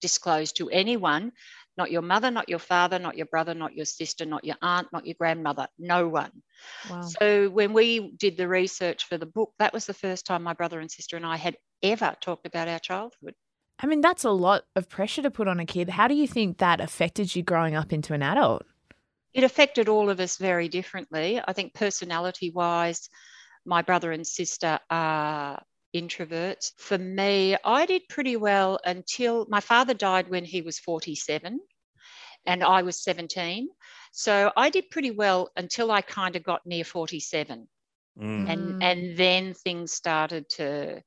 disclose 0.00 0.52
to 0.52 0.70
anyone, 0.70 1.32
not 1.76 1.90
your 1.90 2.02
mother, 2.02 2.30
not 2.30 2.48
your 2.48 2.58
father, 2.58 2.98
not 2.98 3.16
your 3.16 3.26
brother, 3.26 3.54
not 3.54 3.74
your 3.74 3.84
sister, 3.84 4.24
not 4.24 4.44
your 4.44 4.56
aunt, 4.62 4.88
not 4.92 5.06
your 5.06 5.16
grandmother, 5.18 5.66
no 5.78 6.08
one. 6.08 6.30
Wow. 6.88 7.00
So 7.02 7.50
when 7.50 7.72
we 7.72 8.12
did 8.16 8.36
the 8.36 8.48
research 8.48 9.04
for 9.04 9.18
the 9.18 9.26
book, 9.26 9.52
that 9.58 9.72
was 9.72 9.86
the 9.86 9.94
first 9.94 10.24
time 10.24 10.42
my 10.42 10.54
brother 10.54 10.80
and 10.80 10.90
sister 10.90 11.16
and 11.16 11.26
I 11.26 11.36
had 11.36 11.56
ever 11.82 12.16
talked 12.20 12.46
about 12.46 12.68
our 12.68 12.78
childhood. 12.78 13.34
I 13.80 13.86
mean, 13.86 14.00
that's 14.00 14.24
a 14.24 14.30
lot 14.30 14.64
of 14.74 14.88
pressure 14.88 15.22
to 15.22 15.30
put 15.30 15.48
on 15.48 15.60
a 15.60 15.66
kid. 15.66 15.88
How 15.88 16.08
do 16.08 16.14
you 16.14 16.26
think 16.26 16.58
that 16.58 16.80
affected 16.80 17.34
you 17.34 17.42
growing 17.42 17.74
up 17.76 17.92
into 17.92 18.12
an 18.12 18.22
adult? 18.22 18.62
It 19.34 19.44
affected 19.44 19.88
all 19.88 20.10
of 20.10 20.20
us 20.20 20.36
very 20.36 20.68
differently. 20.68 21.40
I 21.46 21.52
think 21.52 21.74
personality 21.74 22.50
wise, 22.50 23.08
my 23.64 23.82
brother 23.82 24.10
and 24.10 24.26
sister 24.26 24.80
are 24.90 25.62
introverts. 25.94 26.72
For 26.76 26.98
me, 26.98 27.56
I 27.64 27.86
did 27.86 28.02
pretty 28.08 28.36
well 28.36 28.80
until 28.84 29.46
my 29.48 29.60
father 29.60 29.94
died 29.94 30.28
when 30.28 30.44
he 30.44 30.62
was 30.62 30.78
47 30.78 31.60
and 32.46 32.64
I 32.64 32.82
was 32.82 33.02
17. 33.02 33.68
So 34.12 34.50
I 34.56 34.70
did 34.70 34.90
pretty 34.90 35.10
well 35.10 35.50
until 35.56 35.90
I 35.90 36.00
kind 36.00 36.34
of 36.34 36.42
got 36.42 36.66
near 36.66 36.84
47. 36.84 37.68
Mm. 38.20 38.48
And 38.48 38.82
and 38.82 39.16
then 39.16 39.54
things 39.54 39.92
started 39.92 40.48
to 40.56 41.02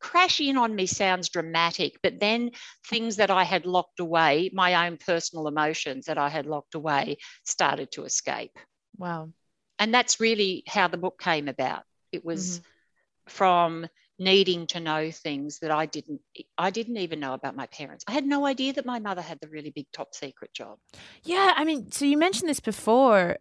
crash 0.00 0.40
in 0.40 0.56
on 0.56 0.74
me 0.74 0.86
sounds 0.86 1.28
dramatic, 1.28 1.98
but 2.02 2.20
then 2.20 2.50
things 2.88 3.16
that 3.16 3.30
I 3.30 3.44
had 3.44 3.66
locked 3.66 4.00
away, 4.00 4.50
my 4.52 4.86
own 4.86 4.96
personal 4.96 5.48
emotions 5.48 6.06
that 6.06 6.18
I 6.18 6.28
had 6.28 6.46
locked 6.46 6.74
away 6.74 7.18
started 7.44 7.90
to 7.92 8.04
escape. 8.04 8.56
Wow. 8.98 9.30
And 9.78 9.92
that's 9.92 10.20
really 10.20 10.62
how 10.66 10.88
the 10.88 10.96
book 10.98 11.20
came 11.20 11.48
about. 11.48 11.82
It 12.12 12.24
was 12.24 12.58
Mm-hmm. 12.60 13.30
from 13.30 13.86
needing 14.18 14.66
to 14.66 14.80
know 14.80 15.10
things 15.10 15.58
that 15.58 15.70
I 15.70 15.84
didn't 15.84 16.20
I 16.56 16.70
didn't 16.70 16.96
even 16.96 17.20
know 17.20 17.34
about 17.34 17.54
my 17.54 17.66
parents. 17.66 18.04
I 18.08 18.12
had 18.12 18.24
no 18.24 18.46
idea 18.46 18.72
that 18.74 18.86
my 18.86 18.98
mother 18.98 19.20
had 19.20 19.38
the 19.40 19.48
really 19.48 19.70
big 19.70 19.86
top 19.92 20.14
secret 20.14 20.54
job. 20.54 20.78
Yeah, 21.24 21.52
I 21.54 21.64
mean, 21.64 21.90
so 21.92 22.04
you 22.06 22.16
mentioned 22.16 22.48
this 22.48 22.60
before. 22.60 23.36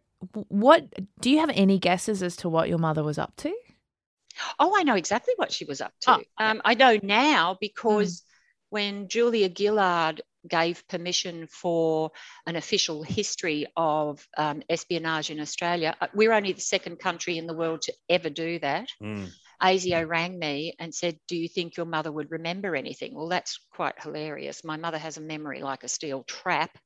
What 0.49 0.93
do 1.21 1.29
you 1.29 1.39
have 1.39 1.51
any 1.53 1.79
guesses 1.79 2.21
as 2.23 2.35
to 2.37 2.49
what 2.49 2.67
your 2.67 2.77
mother 2.79 3.03
was 3.03 3.17
up 3.17 3.35
to? 3.37 3.53
Oh, 4.59 4.73
I 4.75 4.83
know 4.83 4.95
exactly 4.95 5.33
what 5.37 5.51
she 5.51 5.65
was 5.65 5.81
up 5.81 5.93
to. 6.01 6.11
Oh, 6.11 6.21
um, 6.37 6.61
I 6.65 6.73
know 6.73 6.99
now 7.01 7.57
because 7.59 8.23
when 8.69 9.07
Julia 9.07 9.49
Gillard 9.55 10.21
gave 10.47 10.87
permission 10.87 11.47
for 11.47 12.11
an 12.45 12.55
official 12.55 13.03
history 13.03 13.67
of 13.75 14.27
um, 14.37 14.61
espionage 14.69 15.29
in 15.29 15.39
Australia, 15.39 15.95
uh, 16.01 16.07
we're 16.13 16.33
only 16.33 16.53
the 16.53 16.61
second 16.61 16.99
country 16.99 17.37
in 17.37 17.47
the 17.47 17.53
world 17.53 17.81
to 17.83 17.93
ever 18.09 18.29
do 18.29 18.59
that. 18.59 18.89
Mm. 19.01 19.29
ASIO 19.61 20.07
rang 20.07 20.37
me 20.37 20.75
and 20.79 20.93
said, 20.93 21.17
Do 21.27 21.37
you 21.37 21.47
think 21.47 21.77
your 21.77 21.85
mother 21.85 22.11
would 22.11 22.31
remember 22.31 22.75
anything? 22.75 23.15
Well, 23.15 23.29
that's 23.29 23.59
quite 23.73 24.01
hilarious. 24.01 24.63
My 24.63 24.77
mother 24.77 24.97
has 24.97 25.17
a 25.17 25.21
memory 25.21 25.61
like 25.61 25.83
a 25.83 25.87
steel 25.87 26.23
trap. 26.23 26.77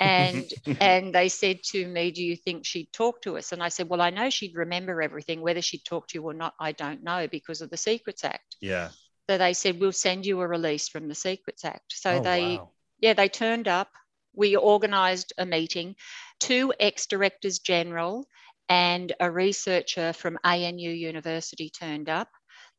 Mm-hmm. 0.00 0.70
And 0.70 0.78
and 0.80 1.14
they 1.14 1.28
said 1.28 1.62
to 1.70 1.86
me, 1.86 2.10
Do 2.10 2.22
you 2.22 2.36
think 2.36 2.64
she'd 2.64 2.92
talk 2.92 3.22
to 3.22 3.36
us? 3.36 3.52
And 3.52 3.62
I 3.62 3.68
said, 3.68 3.88
Well, 3.88 4.00
I 4.00 4.10
know 4.10 4.30
she'd 4.30 4.56
remember 4.56 5.00
everything. 5.02 5.40
Whether 5.40 5.62
she'd 5.62 5.84
talk 5.84 6.08
to 6.08 6.18
you 6.18 6.24
or 6.24 6.34
not, 6.34 6.54
I 6.60 6.72
don't 6.72 7.02
know 7.02 7.28
because 7.28 7.60
of 7.60 7.70
the 7.70 7.76
Secrets 7.76 8.24
Act. 8.24 8.56
Yeah. 8.60 8.90
So 9.28 9.38
they 9.38 9.54
said, 9.54 9.80
We'll 9.80 9.92
send 9.92 10.26
you 10.26 10.40
a 10.40 10.46
release 10.46 10.88
from 10.88 11.08
the 11.08 11.14
Secrets 11.14 11.64
Act. 11.64 11.92
So 11.92 12.10
Oh, 12.12 12.20
they 12.20 12.56
wow. 12.56 12.70
yeah, 13.00 13.14
they 13.14 13.28
turned 13.28 13.68
up. 13.68 13.88
We 14.34 14.56
organised 14.56 15.32
a 15.38 15.46
meeting. 15.46 15.94
Two 16.40 16.72
ex 16.80 17.06
directors 17.06 17.60
general 17.60 18.26
and 18.68 19.12
a 19.20 19.30
researcher 19.30 20.12
from 20.12 20.38
ANU 20.42 20.90
University 20.90 21.70
turned 21.70 22.08
up, 22.08 22.28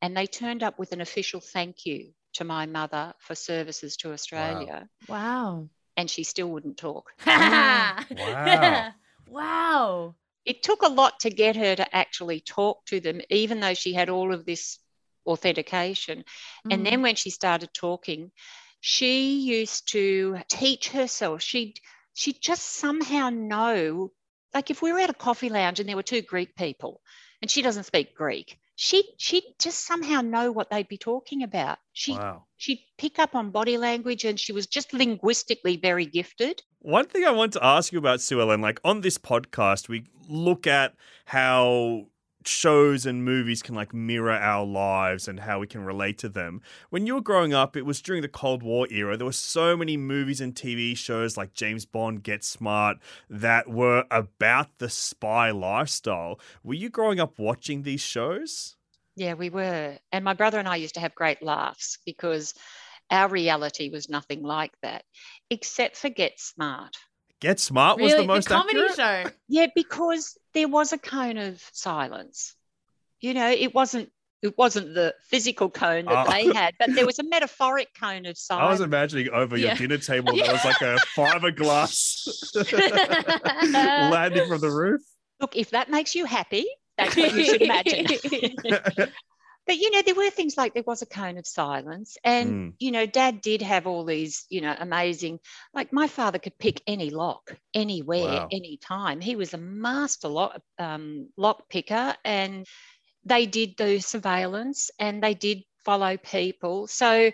and 0.01 0.17
they 0.17 0.25
turned 0.25 0.63
up 0.63 0.80
with 0.80 0.91
an 0.91 1.01
official 1.01 1.39
thank 1.39 1.86
you 1.86 2.12
to 2.34 2.43
my 2.43 2.65
mother 2.65 3.13
for 3.19 3.36
services 3.36 3.95
to 3.97 4.12
Australia. 4.12 4.88
Wow. 5.08 5.69
And 5.97 6.10
she 6.10 6.23
still 6.23 6.49
wouldn't 6.49 6.77
talk. 6.77 7.12
Wow. 7.25 8.93
wow. 9.27 10.15
It 10.45 10.62
took 10.62 10.84
a 10.84 10.89
lot 10.89 11.21
to 11.21 11.29
get 11.29 11.55
her 11.55 11.75
to 11.75 11.95
actually 11.95 12.39
talk 12.39 12.86
to 12.88 12.99
them, 12.99 13.21
even 13.29 13.60
though 13.60 13.73
she 13.73 13.93
had 13.93 14.10
all 14.10 14.34
of 14.34 14.45
this 14.45 14.77
authentication. 15.25 16.19
Mm. 16.67 16.73
And 16.73 16.86
then 16.86 17.01
when 17.01 17.15
she 17.15 17.31
started 17.31 17.73
talking, 17.73 18.31
she 18.79 19.39
used 19.39 19.91
to 19.91 20.38
teach 20.47 20.89
herself. 20.89 21.41
She'd 21.41 21.79
she'd 22.13 22.39
just 22.41 22.63
somehow 22.63 23.29
know, 23.29 24.12
like 24.53 24.69
if 24.69 24.81
we 24.81 24.93
were 24.93 24.99
at 24.99 25.10
a 25.10 25.13
coffee 25.13 25.49
lounge 25.49 25.79
and 25.79 25.89
there 25.89 25.95
were 25.95 26.03
two 26.03 26.21
Greek 26.21 26.55
people 26.55 27.01
and 27.41 27.49
she 27.49 27.62
doesn't 27.62 27.86
speak 27.86 28.15
Greek, 28.15 28.60
she 28.75 29.03
she'd 29.17 29.43
just 29.59 29.85
somehow 29.85 30.21
know 30.21 30.51
what 30.51 30.69
they'd 30.69 30.88
be 30.88 30.97
talking 30.97 31.43
about. 31.43 31.79
She 31.93 32.13
Wow. 32.13 32.43
she'd 32.57 32.83
pick 32.97 33.19
up 33.19 33.33
on 33.33 33.51
body 33.51 33.77
language 33.77 34.25
and 34.25 34.39
she 34.39 34.51
was 34.51 34.67
just 34.67 34.93
linguistically 34.93 35.77
very 35.77 36.05
gifted. 36.05 36.61
One 36.79 37.07
thing 37.07 37.25
I 37.25 37.31
want 37.31 37.53
to 37.53 37.65
ask 37.65 37.91
you 37.91 37.99
about 37.99 38.21
Sue 38.21 38.39
Ellen, 38.41 38.61
like 38.61 38.79
on 38.83 39.01
this 39.01 39.17
podcast, 39.17 39.88
we 39.89 40.05
look 40.27 40.67
at 40.67 40.93
how 41.25 42.07
shows 42.47 43.05
and 43.05 43.25
movies 43.25 43.62
can 43.62 43.75
like 43.75 43.93
mirror 43.93 44.31
our 44.31 44.65
lives 44.65 45.27
and 45.27 45.39
how 45.39 45.60
we 45.60 45.67
can 45.67 45.84
relate 45.84 46.17
to 46.19 46.29
them. 46.29 46.62
When 46.89 47.05
you 47.05 47.15
were 47.15 47.21
growing 47.21 47.53
up, 47.53 47.75
it 47.75 47.86
was 47.86 48.01
during 48.01 48.21
the 48.21 48.27
Cold 48.27 48.63
War 48.63 48.88
era. 48.89 49.17
There 49.17 49.25
were 49.25 49.31
so 49.31 49.75
many 49.75 49.97
movies 49.97 50.41
and 50.41 50.55
TV 50.55 50.95
shows 50.95 51.38
like 51.38 51.53
James 51.53 51.86
Bond, 51.86 52.23
Get 52.23 52.43
Smart 52.43 52.97
that 53.29 53.69
were 53.69 54.05
about 54.12 54.77
the 54.77 54.89
spy 54.89 55.51
lifestyle. 55.51 56.39
Were 56.63 56.73
you 56.73 56.89
growing 56.89 57.19
up 57.19 57.39
watching 57.39 57.84
these 57.84 58.01
shows? 58.01 58.75
Yeah, 59.15 59.34
we 59.34 59.49
were. 59.49 59.97
And 60.12 60.25
my 60.25 60.34
brother 60.34 60.60
and 60.60 60.67
I 60.67 60.75
used 60.75 60.95
to 60.95 60.99
have 60.99 61.15
great 61.15 61.41
laughs 61.41 61.99
because 62.05 62.53
our 63.10 63.29
reality 63.29 63.89
was 63.89 64.10
nothing 64.10 64.43
like 64.43 64.73
that, 64.81 65.03
except 65.49 65.95
for 65.95 66.10
Get 66.10 66.39
Smart. 66.39 66.95
Get 67.45 67.60
Smart 67.60 67.99
was 68.01 68.12
really? 68.12 68.23
the 68.23 68.27
most 68.27 68.47
comedy 68.47 68.79
accurate? 68.79 68.95
show. 69.27 69.31
Yeah, 69.47 69.67
because 69.75 70.36
there 70.55 70.67
was 70.67 70.93
a 70.93 70.97
cone 70.97 71.38
of 71.38 71.62
silence. 71.73 72.55
You 73.19 73.36
know, 73.36 73.51
it 73.51 73.75
wasn't 73.75 74.10
it 74.41 74.58
wasn't 74.58 74.95
the 74.95 75.13
physical 75.29 75.69
cone 75.69 76.05
that 76.05 76.25
Oh. 76.27 76.31
they 76.31 76.51
had, 76.51 76.73
but 76.79 76.95
there 76.95 77.05
was 77.05 77.19
a 77.19 77.23
metaphoric 77.23 77.89
cone 77.99 78.25
of 78.25 78.36
silence. 78.36 78.65
I 78.67 78.71
was 78.71 78.81
imagining 78.81 79.29
over 79.29 79.58
your 79.58 79.67
Yeah. 79.69 79.75
dinner 79.75 79.99
table 79.99 80.36
there 80.36 80.51
was 80.51 80.65
like 80.71 80.81
a 80.81 80.97
fiberglass 81.15 82.25
landing 84.12 84.47
from 84.47 84.60
the 84.62 84.71
roof. 84.71 85.01
Look, 85.39 85.55
if 85.55 85.69
that 85.69 85.91
makes 85.91 86.15
you 86.15 86.25
happy, 86.25 86.65
that's 86.97 87.15
what 87.15 87.31
you 87.36 87.45
should 87.45 87.62
imagine. 87.62 88.08
but 89.65 89.78
you 89.78 89.91
know, 89.91 90.01
there 90.01 90.15
were 90.15 90.30
things 90.30 90.58
like 90.58 90.73
there 90.73 90.84
was 90.86 91.01
a 91.01 91.06
cone 91.08 91.38
of 91.38 91.47
silence, 91.47 92.17
and 92.23 92.58
Mm. 92.58 92.78
you 92.80 92.91
know, 92.91 93.06
Dad 93.06 93.41
did 93.41 93.62
have 93.62 93.88
all 93.88 94.06
these, 94.06 94.45
you 94.49 94.62
know, 94.62 94.75
amazing. 94.78 95.39
Like 95.73 95.93
my 95.93 96.08
father 96.08 96.39
could 96.39 96.58
pick 96.58 96.82
any 96.88 97.10
lock, 97.10 97.56
anywhere, 97.73 98.41
Wow. 98.41 98.51
anytime. 98.51 99.21
He 99.21 99.36
was 99.36 99.54
a 99.54 99.58
master 99.58 100.28
lock 100.28 100.62
um, 100.80 101.30
lock 101.38 101.69
picker, 101.69 102.15
and 102.25 102.65
they 103.25 103.45
did 103.45 103.75
do 103.75 103.99
surveillance, 103.99 104.91
and 104.99 105.23
they 105.23 105.34
did 105.34 105.63
follow 105.86 106.17
people. 106.17 106.88
So 106.88 107.32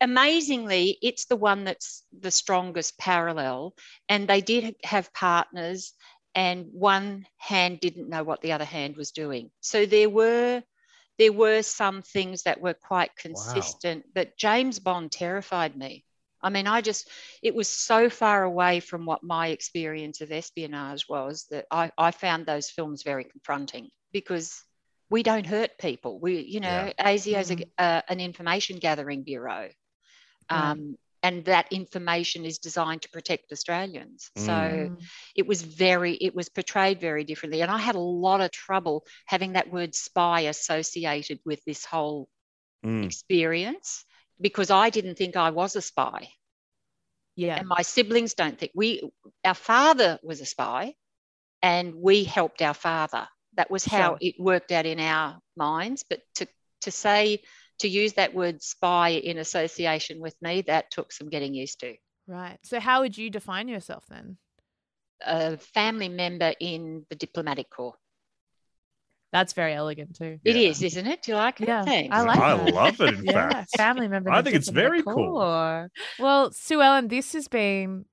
amazingly, 0.00 0.98
it's 1.02 1.26
the 1.26 1.36
one 1.36 1.64
that's 1.64 2.04
the 2.18 2.30
strongest 2.30 2.98
parallel. 2.98 3.74
And 4.08 4.26
they 4.28 4.40
did 4.40 4.74
have 4.84 5.12
partners, 5.12 5.92
and 6.34 6.66
one 6.72 7.26
hand 7.38 7.80
didn't 7.80 8.08
know 8.08 8.24
what 8.24 8.40
the 8.42 8.52
other 8.52 8.64
hand 8.64 8.96
was 8.96 9.10
doing. 9.12 9.50
So 9.60 9.86
there 9.86 10.10
were 10.10 10.62
there 11.22 11.32
were 11.32 11.62
some 11.62 12.02
things 12.02 12.42
that 12.42 12.60
were 12.60 12.74
quite 12.74 13.14
consistent. 13.14 14.04
But 14.12 14.36
James 14.36 14.80
Bond 14.80 15.12
terrified 15.12 15.76
me. 15.76 16.04
I 16.42 16.50
mean, 16.50 16.66
I 16.66 16.80
just 16.80 17.08
it 17.42 17.54
was 17.54 17.68
so 17.68 18.10
far 18.10 18.42
away 18.42 18.80
from 18.80 19.06
what 19.06 19.22
my 19.22 19.48
experience 19.48 20.20
of 20.20 20.32
espionage 20.32 21.08
was 21.08 21.46
that 21.52 21.66
I, 21.70 21.92
I 21.96 22.10
found 22.10 22.44
those 22.44 22.70
films 22.70 23.04
very 23.04 23.22
confronting 23.22 23.90
because 24.12 24.64
we 25.10 25.22
don't 25.22 25.46
hurt 25.46 25.78
people. 25.78 26.18
We, 26.18 26.40
you 26.40 26.58
know, 26.58 26.92
ASIO 26.98 27.38
is 27.38 27.52
a, 27.52 27.64
uh, 27.78 28.02
an 28.08 28.18
information 28.18 28.78
gathering 28.78 29.22
bureau. 29.22 29.68
Um, 30.48 30.96
and 31.22 31.44
that 31.44 31.72
information 31.72 32.44
is 32.44 32.58
designed 32.58 33.02
to 33.02 33.08
protect 33.10 33.52
Australians. 33.52 34.30
So 34.36 34.52
Mm. 34.52 35.00
it 35.36 35.46
was 35.46 35.62
very, 35.62 36.14
it 36.14 36.34
was 36.34 36.48
portrayed 36.48 37.00
very 37.00 37.24
differently. 37.24 37.62
And 37.62 37.70
I 37.70 37.78
had 37.78 37.94
a 37.94 38.00
lot 38.00 38.40
of 38.40 38.50
trouble 38.50 39.06
having 39.26 39.52
that 39.52 39.70
word 39.70 39.94
spy 39.94 40.40
associated 40.42 41.38
with 41.44 41.64
this 41.64 41.84
whole 41.84 42.28
Mm. 42.84 43.04
experience 43.04 44.04
because 44.40 44.70
I 44.70 44.90
didn't 44.90 45.14
think 45.16 45.36
I 45.36 45.50
was 45.50 45.76
a 45.76 45.82
spy. 45.82 46.32
Yeah. 47.36 47.56
And 47.56 47.68
my 47.68 47.82
siblings 47.82 48.34
don't 48.34 48.58
think 48.58 48.72
we, 48.74 49.08
our 49.44 49.54
father 49.54 50.18
was 50.22 50.40
a 50.40 50.46
spy 50.46 50.94
and 51.62 51.94
we 51.94 52.24
helped 52.24 52.60
our 52.60 52.74
father. 52.74 53.28
That 53.54 53.70
was 53.70 53.84
how 53.84 54.12
Sure. 54.12 54.18
it 54.20 54.40
worked 54.40 54.72
out 54.72 54.86
in 54.86 54.98
our 54.98 55.38
minds. 55.56 56.02
But 56.08 56.20
to, 56.36 56.48
to 56.80 56.90
say, 56.90 57.42
to 57.80 57.88
use 57.88 58.12
that 58.14 58.34
word 58.34 58.62
spy 58.62 59.10
in 59.10 59.38
association 59.38 60.20
with 60.20 60.34
me, 60.42 60.62
that 60.62 60.90
took 60.90 61.12
some 61.12 61.28
getting 61.28 61.54
used 61.54 61.80
to. 61.80 61.94
Right. 62.26 62.58
So 62.62 62.78
how 62.80 63.00
would 63.02 63.18
you 63.18 63.30
define 63.30 63.68
yourself 63.68 64.04
then? 64.08 64.36
A 65.24 65.56
family 65.56 66.08
member 66.08 66.52
in 66.60 67.04
the 67.10 67.16
diplomatic 67.16 67.70
corps. 67.70 67.94
That's 69.32 69.54
very 69.54 69.72
elegant 69.72 70.16
too. 70.16 70.38
It 70.44 70.56
Yeah. 70.56 70.68
is, 70.70 70.82
isn't 70.82 71.06
it? 71.06 71.22
Do 71.22 71.32
you 71.32 71.36
like 71.36 71.60
it? 71.60 71.68
Yeah, 71.68 71.84
Thanks. 71.84 72.14
I 72.14 72.20
like 72.22 72.38
I 72.38 72.54
that. 72.54 72.74
love 72.74 73.00
it, 73.00 73.14
in 73.18 73.24
Yeah, 73.24 73.50
fact. 73.50 73.76
family 73.76 74.08
member. 74.08 74.30
I 74.30 74.42
think 74.42 74.56
it's 74.56 74.68
very 74.68 74.98
Diplomatic 74.98 75.32
cool. 75.32 75.88
Well, 76.18 76.52
Sue 76.52 76.82
Ellen, 76.82 77.08
this 77.08 77.32
has 77.32 77.48
been 77.48 78.04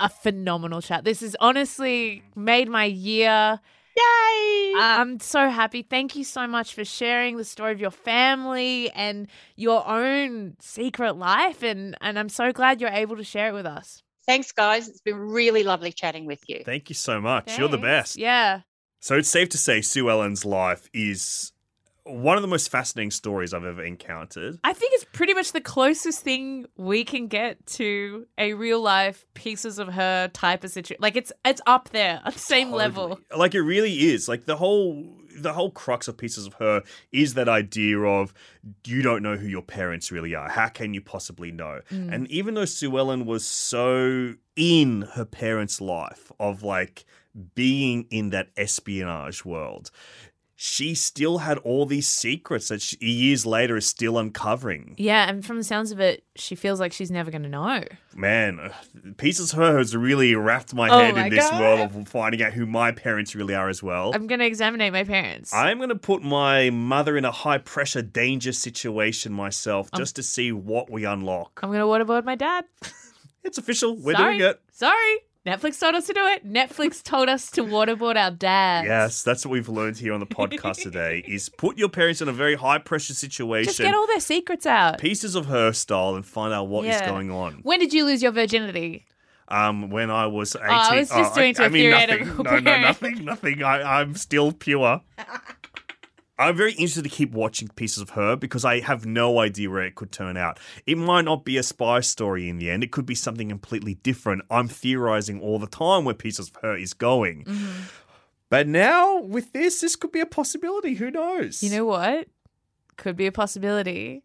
a 0.00 0.08
phenomenal 0.08 0.82
chat. 0.82 1.04
This 1.04 1.20
has 1.20 1.36
honestly 1.40 2.22
made 2.34 2.68
my 2.68 2.84
year. 2.84 3.60
Yay! 3.98 4.72
Uh, 4.74 5.00
I'm 5.00 5.20
so 5.20 5.48
happy. 5.48 5.82
Thank 5.82 6.14
you 6.16 6.24
so 6.24 6.46
much 6.46 6.74
for 6.74 6.84
sharing 6.84 7.36
the 7.36 7.44
story 7.44 7.72
of 7.72 7.80
your 7.80 7.90
family 7.90 8.90
and 8.92 9.28
your 9.56 9.86
own 9.86 10.56
secret 10.60 11.16
life. 11.16 11.62
And, 11.62 11.96
and 12.00 12.18
I'm 12.18 12.28
so 12.28 12.52
glad 12.52 12.80
you're 12.80 12.90
able 12.90 13.16
to 13.16 13.24
share 13.24 13.48
it 13.48 13.52
with 13.52 13.66
us. 13.66 14.02
Thanks, 14.26 14.52
guys. 14.52 14.88
It's 14.88 15.00
been 15.00 15.18
really 15.18 15.62
lovely 15.62 15.90
chatting 15.90 16.26
with 16.26 16.42
you. 16.48 16.62
Thank 16.64 16.90
you 16.90 16.94
so 16.94 17.20
much. 17.20 17.58
You're 17.58 17.68
the 17.68 17.78
best. 17.78 18.16
Yeah. 18.16 18.60
So 19.00 19.16
it's 19.16 19.28
safe 19.28 19.48
to 19.50 19.58
say 19.58 19.80
Sue 19.80 20.10
Ellen's 20.10 20.44
life 20.44 20.88
is 20.92 21.52
one 22.08 22.36
of 22.36 22.42
the 22.42 22.48
most 22.48 22.70
fascinating 22.70 23.10
stories 23.10 23.52
I've 23.52 23.64
ever 23.64 23.82
encountered. 23.82 24.58
I 24.64 24.72
think 24.72 24.92
it's 24.94 25.04
pretty 25.12 25.34
much 25.34 25.52
the 25.52 25.60
closest 25.60 26.20
thing 26.20 26.66
we 26.76 27.04
can 27.04 27.28
get 27.28 27.64
to 27.66 28.26
a 28.38 28.54
real 28.54 28.80
life 28.80 29.26
pieces 29.34 29.78
of 29.78 29.88
her 29.88 30.28
type 30.28 30.64
of 30.64 30.70
situation. 30.70 31.02
Like 31.02 31.16
it's 31.16 31.32
it's 31.44 31.60
up 31.66 31.90
there 31.90 32.20
at 32.24 32.32
the 32.34 32.38
same 32.38 32.72
level. 32.72 33.20
Like 33.36 33.54
it 33.54 33.62
really 33.62 33.92
is. 33.92 34.28
Like 34.28 34.46
the 34.46 34.56
whole 34.56 35.18
the 35.36 35.52
whole 35.52 35.70
crux 35.70 36.08
of 36.08 36.16
pieces 36.16 36.46
of 36.46 36.54
her 36.54 36.82
is 37.12 37.34
that 37.34 37.48
idea 37.48 37.98
of 38.00 38.32
you 38.86 39.02
don't 39.02 39.22
know 39.22 39.36
who 39.36 39.46
your 39.46 39.62
parents 39.62 40.10
really 40.10 40.34
are. 40.34 40.48
How 40.48 40.68
can 40.68 40.94
you 40.94 41.00
possibly 41.00 41.52
know? 41.52 41.80
Mm. 41.90 42.12
And 42.12 42.30
even 42.30 42.54
though 42.54 42.64
Sue 42.64 42.96
Ellen 42.98 43.26
was 43.26 43.46
so 43.46 44.34
in 44.56 45.02
her 45.12 45.24
parents' 45.24 45.80
life 45.80 46.32
of 46.40 46.62
like 46.62 47.04
being 47.54 48.06
in 48.10 48.30
that 48.30 48.48
espionage 48.56 49.44
world, 49.44 49.90
she 50.60 50.92
still 50.92 51.38
had 51.38 51.56
all 51.58 51.86
these 51.86 52.08
secrets 52.08 52.66
that 52.66 52.82
she, 52.82 52.96
years 52.98 53.46
later 53.46 53.76
is 53.76 53.86
still 53.86 54.18
uncovering. 54.18 54.96
Yeah, 54.98 55.28
and 55.28 55.46
from 55.46 55.56
the 55.58 55.62
sounds 55.62 55.92
of 55.92 56.00
it, 56.00 56.24
she 56.34 56.56
feels 56.56 56.80
like 56.80 56.92
she's 56.92 57.12
never 57.12 57.30
going 57.30 57.44
to 57.44 57.48
know. 57.48 57.84
Man, 58.16 58.58
uh, 58.58 58.72
pieces 59.18 59.52
of 59.52 59.58
her 59.60 59.78
has 59.78 59.94
really 59.94 60.34
wrapped 60.34 60.74
my 60.74 60.88
Oh 60.88 60.98
head 60.98 61.14
my 61.14 61.26
in 61.26 61.30
this 61.32 61.48
God. 61.48 61.60
world 61.60 61.80
of 61.94 62.08
finding 62.08 62.42
out 62.42 62.54
who 62.54 62.66
my 62.66 62.90
parents 62.90 63.36
really 63.36 63.54
are 63.54 63.68
as 63.68 63.84
well. 63.84 64.10
I'm 64.12 64.26
going 64.26 64.40
to 64.40 64.46
examine 64.46 64.80
my 64.92 65.04
parents. 65.04 65.54
I'm 65.54 65.76
going 65.76 65.90
to 65.90 65.94
put 65.94 66.22
my 66.24 66.70
mother 66.70 67.16
in 67.16 67.24
a 67.24 67.30
high 67.30 67.58
pressure 67.58 68.02
danger 68.02 68.50
situation 68.52 69.32
myself 69.32 69.90
Um, 69.92 69.98
just 69.98 70.16
to 70.16 70.24
see 70.24 70.50
what 70.50 70.90
we 70.90 71.04
unlock. 71.04 71.60
I'm 71.62 71.70
going 71.70 71.78
to 71.78 71.86
waterboard 71.86 72.24
my 72.24 72.34
dad. 72.34 72.64
It's 73.44 73.56
official. 73.56 73.96
We're 73.96 74.14
Sorry. 74.16 74.38
doing 74.38 74.50
it. 74.50 74.60
Sorry. 74.72 75.16
Netflix 75.48 75.80
told 75.80 75.94
us 75.94 76.06
to 76.06 76.12
do 76.12 76.24
it. 76.26 76.46
Netflix 76.46 77.02
told 77.02 77.28
us 77.28 77.50
to 77.52 77.62
waterboard 77.62 78.16
our 78.16 78.30
dads. 78.30 78.86
Yes, 78.86 79.22
that's 79.22 79.46
what 79.46 79.52
we've 79.52 79.68
learned 79.68 79.96
here 79.96 80.12
on 80.12 80.20
the 80.20 80.26
podcast 80.26 80.82
today 80.82 81.24
is 81.28 81.48
put 81.48 81.78
your 81.78 81.88
parents 81.88 82.20
in 82.20 82.28
a 82.28 82.32
very 82.32 82.54
high 82.54 82.78
pressure 82.78 83.14
situation. 83.14 83.68
Just 83.68 83.78
get 83.78 83.94
all 83.94 84.06
their 84.06 84.20
secrets 84.20 84.66
out. 84.66 84.98
pieces 84.98 85.34
of 85.34 85.46
her 85.46 85.72
style 85.72 86.14
and 86.16 86.26
find 86.26 86.52
out 86.52 86.68
what 86.68 86.84
is 86.86 87.00
Yeah. 87.00 87.08
going 87.08 87.30
on. 87.30 87.60
When 87.62 87.78
did 87.78 87.92
you 87.92 88.04
lose 88.04 88.22
your 88.22 88.32
virginity? 88.32 89.06
Um, 89.50 89.88
when 89.88 90.10
I 90.10 90.26
was 90.26 90.54
18, 90.54 90.68
I 90.68 90.96
was 90.98 91.08
just 91.08 91.34
doing 91.34 91.54
to 91.54 91.62
I, 91.62 91.66
a 91.66 91.70
mean 91.70 91.90
nothing. 91.90 92.26
No, 92.44 92.58
no, 92.58 92.80
nothing, 92.80 93.24
nothing. 93.24 93.62
I, 93.62 94.00
I'm 94.00 94.14
still 94.14 94.52
pure. 94.52 95.00
I'm 96.38 96.56
very 96.56 96.72
interested 96.72 97.02
to 97.02 97.08
keep 97.08 97.32
watching 97.32 97.68
pieces 97.68 98.02
of 98.02 98.10
her 98.10 98.36
because 98.36 98.64
I 98.64 98.80
have 98.80 99.04
no 99.04 99.40
idea 99.40 99.70
where 99.70 99.82
it 99.82 99.96
could 99.96 100.12
turn 100.12 100.36
out. 100.36 100.60
It 100.86 100.96
might 100.96 101.24
not 101.24 101.44
be 101.44 101.56
a 101.56 101.62
spy 101.62 102.00
story 102.00 102.48
in 102.48 102.58
the 102.58 102.70
end. 102.70 102.84
It 102.84 102.92
could 102.92 103.06
be 103.06 103.16
something 103.16 103.48
completely 103.48 103.94
different. 103.94 104.42
I'm 104.50 104.68
theorizing 104.68 105.40
all 105.40 105.58
the 105.58 105.66
time 105.66 106.04
where 106.04 106.14
pieces 106.14 106.48
of 106.48 106.56
her 106.62 106.76
is 106.76 106.94
going. 106.94 107.44
Mm-hmm. 107.44 107.82
But 108.50 108.68
now 108.68 109.20
with 109.20 109.52
this, 109.52 109.80
this 109.80 109.96
could 109.96 110.12
be 110.12 110.20
a 110.20 110.26
possibility. 110.26 110.94
Who 110.94 111.10
knows? 111.10 111.62
You 111.62 111.70
know 111.70 111.84
what? 111.84 112.28
Could 112.96 113.16
be 113.16 113.26
a 113.26 113.32
possibility 113.32 114.22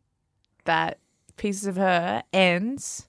that 0.65 0.99
Pieces 1.35 1.65
of 1.65 1.75
Her 1.75 2.23
ends 2.31 3.07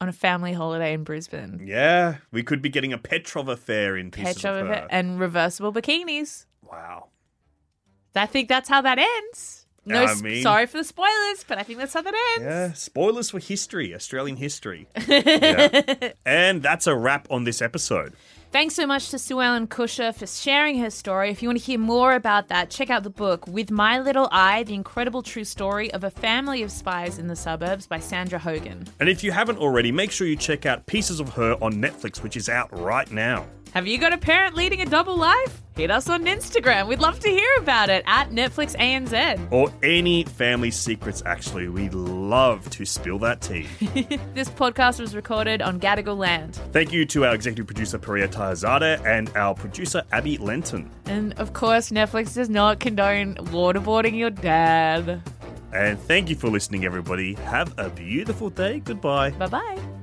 on 0.00 0.08
a 0.08 0.12
family 0.12 0.54
holiday 0.54 0.94
in 0.94 1.04
Brisbane. 1.04 1.60
Yeah, 1.64 2.16
we 2.32 2.42
could 2.42 2.62
be 2.62 2.70
getting 2.70 2.92
a 2.92 2.98
Petrov 2.98 3.48
affair 3.48 3.96
in 3.96 4.10
pieces 4.10 4.36
Petrov 4.36 4.56
of 4.62 4.68
her. 4.68 4.86
and 4.90 5.20
reversible 5.20 5.72
bikinis. 5.72 6.46
wow. 6.62 7.08
I 8.14 8.26
think 8.26 8.48
that's 8.48 8.68
how 8.68 8.80
that 8.82 8.98
ends. 8.98 9.66
No, 9.86 10.04
I 10.04 10.14
mean- 10.16 10.42
sorry 10.42 10.66
for 10.66 10.76
the 10.78 10.84
spoilers, 10.84 11.44
but 11.48 11.58
I 11.58 11.62
think 11.62 11.78
that's 11.78 11.94
how 11.94 12.02
that 12.02 12.14
ends. 12.36 12.44
Yeah, 12.44 12.72
spoilers 12.74 13.30
for 13.30 13.38
history, 13.38 13.94
Australian 13.94 14.36
history. 14.36 14.86
Yeah. 15.08 16.12
And 16.26 16.62
that's 16.62 16.86
a 16.86 16.94
wrap 16.94 17.26
on 17.30 17.44
this 17.44 17.62
episode. 17.62 18.14
Thanks 18.52 18.74
so 18.74 18.84
much 18.84 19.10
to 19.10 19.18
Sue 19.18 19.40
Ellen 19.40 19.68
Kusher 19.68 20.12
for 20.12 20.26
sharing 20.26 20.78
her 20.80 20.90
story. 20.90 21.30
If 21.30 21.40
you 21.40 21.48
want 21.48 21.60
to 21.60 21.64
hear 21.64 21.78
more 21.78 22.14
about 22.14 22.48
that, 22.48 22.68
check 22.68 22.90
out 22.90 23.04
the 23.04 23.10
book 23.10 23.46
With 23.46 23.70
My 23.70 24.00
Little 24.00 24.28
Eye 24.32 24.64
The 24.64 24.74
Incredible 24.74 25.22
True 25.22 25.44
Story 25.44 25.92
of 25.92 26.02
a 26.02 26.10
Family 26.10 26.62
of 26.64 26.72
Spies 26.72 27.18
in 27.18 27.28
the 27.28 27.36
Suburbs 27.36 27.86
by 27.86 28.00
Sandra 28.00 28.40
Hogan. 28.40 28.88
And 28.98 29.08
if 29.08 29.22
you 29.22 29.30
haven't 29.30 29.58
already, 29.58 29.92
make 29.92 30.10
sure 30.10 30.26
you 30.26 30.34
check 30.34 30.66
out 30.66 30.84
Pieces 30.86 31.20
of 31.20 31.28
Her 31.34 31.52
on 31.62 31.74
Netflix, 31.74 32.24
which 32.24 32.36
is 32.36 32.48
out 32.48 32.76
right 32.76 33.10
now. 33.12 33.46
Have 33.72 33.86
you 33.86 33.98
got 33.98 34.12
a 34.12 34.18
parent 34.18 34.56
leading 34.56 34.80
a 34.80 34.86
double 34.86 35.16
life? 35.16 35.62
Hit 35.80 35.90
us 35.90 36.10
on 36.10 36.26
Instagram. 36.26 36.88
We'd 36.88 36.98
love 36.98 37.20
to 37.20 37.28
hear 37.30 37.48
about 37.56 37.88
it 37.88 38.04
at 38.06 38.28
Netflix 38.28 38.76
ANZ. 38.76 39.50
Or 39.50 39.72
any 39.82 40.24
family 40.24 40.70
secrets, 40.70 41.22
actually. 41.24 41.70
We'd 41.70 41.94
love 41.94 42.68
to 42.68 42.84
spill 42.84 43.18
that 43.20 43.40
tea. 43.40 43.66
This 44.34 44.50
podcast 44.50 45.00
was 45.00 45.16
recorded 45.16 45.62
on 45.62 45.80
Gadigal 45.80 46.18
land. 46.18 46.56
Thank 46.72 46.92
you 46.92 47.06
to 47.06 47.24
our 47.24 47.34
executive 47.34 47.66
producer, 47.66 47.98
Pariya 47.98 48.28
Taherzadeh, 48.28 49.06
and 49.06 49.34
our 49.34 49.54
producer, 49.54 50.02
Abbey 50.12 50.36
Lenton. 50.36 50.90
And 51.06 51.32
of 51.38 51.54
course, 51.54 51.88
Netflix 51.88 52.34
does 52.34 52.50
not 52.50 52.78
condone 52.78 53.36
waterboarding 53.36 54.18
your 54.18 54.28
dad. 54.28 55.22
And 55.72 55.98
thank 55.98 56.28
you 56.28 56.36
for 56.36 56.48
listening, 56.48 56.84
everybody. 56.84 57.32
Have 57.36 57.72
a 57.78 57.88
beautiful 57.88 58.50
day. 58.50 58.80
Goodbye. 58.80 59.30
Bye 59.30 59.46
bye. 59.46 59.99